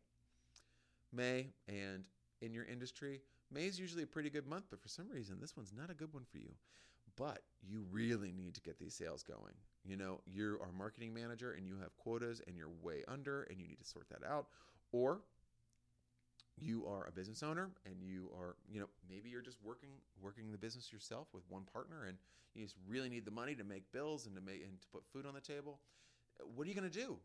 May, 1.12 1.50
and 1.68 2.08
in 2.42 2.54
your 2.54 2.66
industry, 2.66 3.22
May 3.54 3.66
is 3.66 3.80
usually 3.80 4.04
a 4.04 4.08
pretty 4.08 4.30
good 4.30 4.48
month, 4.48 4.66
but 4.70 4.82
for 4.82 4.88
some 4.90 5.10
reason, 5.10 5.38
this 5.40 5.56
one's 5.56 5.74
not 5.76 5.92
a 5.92 5.94
good 5.94 6.14
one 6.14 6.26
for 6.32 6.38
you. 6.38 6.54
But 7.16 7.44
you 7.62 7.86
really 7.92 8.32
need 8.32 8.56
to 8.56 8.62
get 8.62 8.80
these 8.80 8.96
sales 8.96 9.22
going. 9.22 9.54
You 9.86 9.98
know, 9.98 10.22
you're 10.26 10.60
our 10.62 10.72
marketing 10.76 11.14
manager 11.14 11.52
and 11.52 11.68
you 11.68 11.78
have 11.82 11.96
quotas 11.98 12.42
and 12.48 12.58
you're 12.58 12.72
way 12.82 13.04
under 13.08 13.44
and 13.44 13.60
you 13.60 13.68
need 13.68 13.80
to 13.80 13.88
sort 13.88 14.10
that 14.10 14.28
out. 14.28 14.48
Or 14.92 15.20
you 16.58 16.86
are 16.88 17.08
a 17.08 17.12
business 17.12 17.44
owner 17.44 17.70
and 17.86 17.96
you 18.02 18.30
are 18.38 18.56
you 18.72 18.80
know 18.80 18.88
maybe 19.10 19.30
you're 19.30 19.42
just 19.42 19.58
working 19.64 19.90
working 20.22 20.52
the 20.52 20.58
business 20.58 20.92
yourself 20.94 21.28
with 21.34 21.44
one 21.50 21.64
partner 21.72 22.06
and 22.06 22.18
you 22.54 22.64
just 22.64 22.76
really 22.88 23.10
need 23.10 23.26
the 23.26 23.32
money 23.32 23.56
to 23.56 23.64
make 23.64 23.92
bills 23.92 24.28
and 24.28 24.36
to 24.36 24.42
make 24.42 24.64
and 24.64 24.80
to 24.80 24.88
put 24.94 25.04
food 25.12 25.26
on 25.26 25.34
the 25.34 25.42
table 25.42 25.80
what 26.56 26.66
are 26.66 26.70
you 26.70 26.76
going 26.76 26.90
to 26.90 27.00
do 27.00 27.18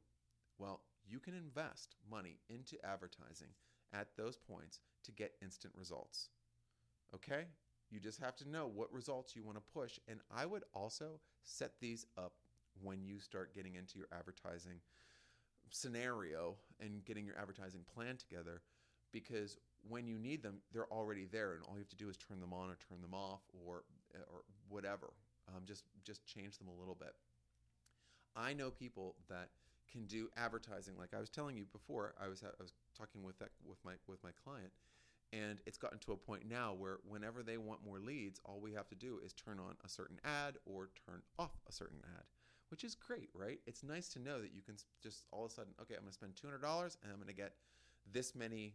well 0.58 0.80
you 1.06 1.18
can 1.18 1.34
invest 1.34 1.94
money 2.10 2.38
into 2.48 2.76
advertising 2.84 3.48
at 3.92 4.08
those 4.16 4.36
points 4.36 4.80
to 5.04 5.12
get 5.12 5.34
instant 5.42 5.72
results 5.76 6.28
okay 7.14 7.44
you 7.90 7.98
just 7.98 8.20
have 8.20 8.36
to 8.36 8.48
know 8.48 8.70
what 8.72 8.92
results 8.92 9.34
you 9.34 9.42
want 9.42 9.56
to 9.56 9.72
push 9.72 9.98
and 10.08 10.20
i 10.34 10.44
would 10.44 10.64
also 10.74 11.20
set 11.42 11.72
these 11.80 12.06
up 12.16 12.32
when 12.82 13.02
you 13.02 13.18
start 13.18 13.54
getting 13.54 13.74
into 13.74 13.98
your 13.98 14.08
advertising 14.12 14.80
scenario 15.70 16.56
and 16.80 17.04
getting 17.04 17.24
your 17.26 17.38
advertising 17.38 17.80
plan 17.94 18.16
together 18.16 18.62
because 19.12 19.56
when 19.88 20.06
you 20.06 20.18
need 20.18 20.42
them, 20.42 20.58
they're 20.72 20.92
already 20.92 21.26
there, 21.30 21.52
and 21.52 21.62
all 21.64 21.74
you 21.74 21.80
have 21.80 21.88
to 21.88 21.96
do 21.96 22.08
is 22.08 22.16
turn 22.16 22.40
them 22.40 22.52
on 22.52 22.70
or 22.70 22.76
turn 22.88 23.00
them 23.00 23.14
off 23.14 23.40
or 23.66 23.84
or 24.14 24.42
whatever. 24.68 25.10
Um, 25.48 25.62
just 25.64 25.84
just 26.04 26.24
change 26.26 26.58
them 26.58 26.68
a 26.68 26.78
little 26.78 26.94
bit. 26.94 27.14
I 28.36 28.52
know 28.52 28.70
people 28.70 29.16
that 29.28 29.48
can 29.90 30.04
do 30.06 30.28
advertising. 30.36 30.94
Like 30.98 31.14
I 31.16 31.20
was 31.20 31.30
telling 31.30 31.56
you 31.56 31.64
before, 31.72 32.14
I 32.22 32.28
was 32.28 32.42
I 32.42 32.62
was 32.62 32.72
talking 32.98 33.22
with 33.22 33.38
that 33.38 33.50
with 33.64 33.78
my 33.84 33.92
with 34.08 34.22
my 34.24 34.30
client, 34.44 34.72
and 35.32 35.58
it's 35.66 35.78
gotten 35.78 35.98
to 36.00 36.12
a 36.12 36.16
point 36.16 36.42
now 36.48 36.74
where 36.76 36.98
whenever 37.06 37.42
they 37.42 37.56
want 37.56 37.84
more 37.84 38.00
leads, 38.00 38.40
all 38.44 38.60
we 38.60 38.72
have 38.72 38.88
to 38.88 38.94
do 38.94 39.20
is 39.24 39.32
turn 39.32 39.58
on 39.58 39.76
a 39.84 39.88
certain 39.88 40.18
ad 40.24 40.56
or 40.66 40.90
turn 41.06 41.22
off 41.38 41.60
a 41.68 41.72
certain 41.72 42.00
ad, 42.16 42.24
which 42.70 42.84
is 42.84 42.94
great, 42.94 43.28
right? 43.34 43.60
It's 43.66 43.82
nice 43.82 44.08
to 44.10 44.18
know 44.18 44.40
that 44.40 44.52
you 44.54 44.62
can 44.62 44.76
just 45.02 45.26
all 45.30 45.44
of 45.44 45.50
a 45.52 45.54
sudden, 45.54 45.72
okay, 45.82 45.94
I'm 45.94 46.00
going 46.00 46.10
to 46.10 46.14
spend 46.14 46.36
two 46.36 46.46
hundred 46.46 46.62
dollars 46.62 46.96
and 47.02 47.12
I'm 47.12 47.18
going 47.18 47.28
to 47.28 47.34
get 47.34 47.54
this 48.10 48.34
many 48.34 48.74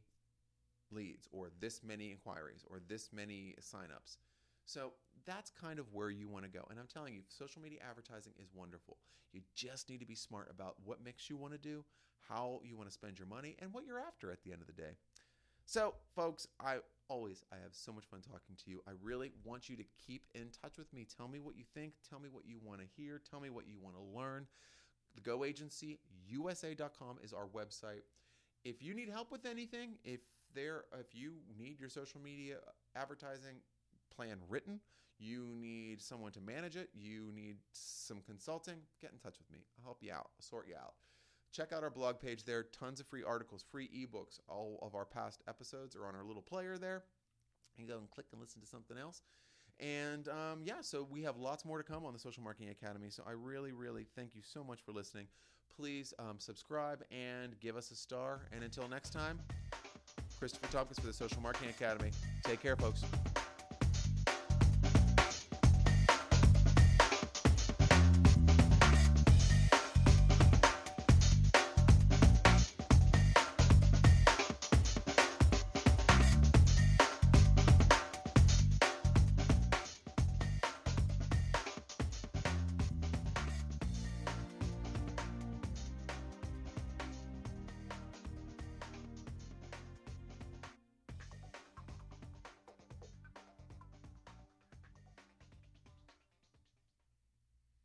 leads 0.92 1.28
or 1.32 1.50
this 1.60 1.82
many 1.84 2.12
inquiries 2.12 2.64
or 2.70 2.80
this 2.88 3.10
many 3.12 3.56
signups. 3.60 4.18
So 4.66 4.94
that's 5.26 5.52
kind 5.52 5.80
of 5.80 5.86
where 5.94 6.10
you 6.10 6.28
want 6.28 6.46
to 6.46 6.52
go. 6.52 6.66
And 6.70 6.80
I'm 6.80 6.88
telling 6.88 7.14
you, 7.14 7.22
social 7.28 7.62
media 7.62 7.80
advertising 7.88 8.34
is 8.42 8.50
wonderful. 8.54 8.98
You 9.32 9.42
just 9.56 9.90
need 9.90 10.00
to 10.00 10.06
be 10.06 10.16
smart 10.16 10.50
about 10.52 10.76
what 10.84 11.04
mix 11.04 11.30
you 11.30 11.38
want 11.38 11.54
to 11.54 11.60
do, 11.60 11.84
how 12.28 12.60
you 12.64 12.76
want 12.76 12.90
to 12.90 12.94
spend 12.94 13.18
your 13.18 13.28
money, 13.28 13.56
and 13.60 13.74
what 13.74 13.86
you're 13.86 14.00
after 14.00 14.32
at 14.32 14.44
the 14.44 14.52
end 14.52 14.62
of 14.62 14.68
the 14.68 14.74
day. 14.74 14.96
So, 15.66 15.94
folks, 16.16 16.48
I 16.60 16.78
always 17.08 17.44
I 17.52 17.56
have 17.56 17.74
so 17.74 17.92
much 17.92 18.06
fun 18.06 18.22
talking 18.22 18.56
to 18.64 18.70
you. 18.70 18.82
I 18.88 18.92
really 19.02 19.32
want 19.44 19.70
you 19.70 19.78
to 19.78 19.84
keep 20.06 20.24
in 20.36 20.50
touch 20.62 20.78
with 20.78 20.92
me. 20.94 21.06
Tell 21.18 21.28
me 21.28 21.40
what 21.40 21.56
you 21.56 21.64
think, 21.74 21.94
tell 22.08 22.20
me 22.20 22.30
what 22.30 22.46
you 22.46 22.58
want 22.64 22.82
to 22.82 22.88
hear, 22.98 23.22
tell 23.30 23.40
me 23.40 23.50
what 23.50 23.68
you 23.68 23.76
want 23.82 23.96
to 23.96 24.18
learn. 24.18 24.48
The 25.16 25.22
Go 25.22 25.44
Agency 25.44 26.00
USA.com 26.28 27.20
is 27.24 27.34
our 27.34 27.48
website. 27.48 28.02
If 28.64 28.82
you 28.82 28.94
need 28.94 29.10
help 29.10 29.32
with 29.32 29.46
anything, 29.46 29.96
if 30.04 30.22
there 30.56 30.86
if 31.00 31.14
you 31.14 31.34
need 31.58 31.80
your 31.80 31.90
social 31.90 32.20
media 32.22 32.58
advertising 32.96 33.58
plan 34.16 34.38
written, 34.50 34.80
you 35.24 35.56
need 35.60 36.02
someone 36.02 36.32
to 36.34 36.42
manage 36.42 36.76
it, 36.76 36.90
you 36.94 37.32
need 37.34 37.58
some 37.72 38.20
consulting, 38.26 38.76
get 39.02 39.12
in 39.12 39.18
touch 39.18 39.38
with 39.40 39.50
me. 39.52 39.60
I'll 39.78 39.86
help 39.86 40.00
you 40.02 40.12
out, 40.12 40.30
I'll 40.36 40.42
sort 40.42 40.68
you 40.68 40.76
out. 40.76 40.94
Check 41.52 41.72
out 41.72 41.84
our 41.84 41.90
blog 41.90 42.20
page 42.20 42.46
there, 42.46 42.64
tons 42.64 43.00
of 43.00 43.08
free 43.08 43.24
articles, 43.24 43.64
free 43.72 43.88
ebooks. 43.88 44.40
All 44.50 44.80
of 44.82 44.96
our 44.96 45.06
past 45.06 45.44
episodes 45.48 45.96
are 45.96 46.08
on 46.08 46.16
our 46.16 46.24
little 46.24 46.42
player 46.42 46.78
there. 46.78 47.04
You 47.78 47.88
go 47.88 47.98
and 47.98 48.10
click 48.10 48.26
and 48.32 48.42
listen 48.42 48.60
to 48.62 48.68
something 48.68 48.98
else. 48.98 49.22
And 49.80 50.28
um, 50.28 50.62
yeah, 50.64 50.82
so 50.82 51.08
we 51.10 51.24
have 51.24 51.38
lots 51.38 51.64
more 51.64 51.78
to 51.78 51.84
come 51.84 52.06
on 52.06 52.14
the 52.14 52.20
Social 52.20 52.44
Marketing 52.44 52.70
Academy. 52.70 53.10
So 53.10 53.24
I 53.28 53.32
really, 53.32 53.72
really 53.72 54.06
thank 54.16 54.36
you 54.36 54.42
so 54.44 54.64
much 54.64 54.82
for 54.82 54.92
listening. 54.92 55.28
Please 55.76 56.14
um, 56.20 56.36
subscribe 56.40 57.04
and 57.12 57.60
give 57.60 57.76
us 57.76 57.92
a 57.92 57.96
star. 57.96 58.42
And 58.52 58.64
until 58.64 58.88
next 58.88 59.12
time, 59.12 59.40
Christopher 60.38 60.72
Tompkins 60.72 61.00
for 61.00 61.08
the 61.08 61.14
Social 61.14 61.42
Marketing 61.42 61.70
Academy. 61.70 62.12
Take 62.44 62.62
care, 62.62 62.76
folks. 62.76 63.04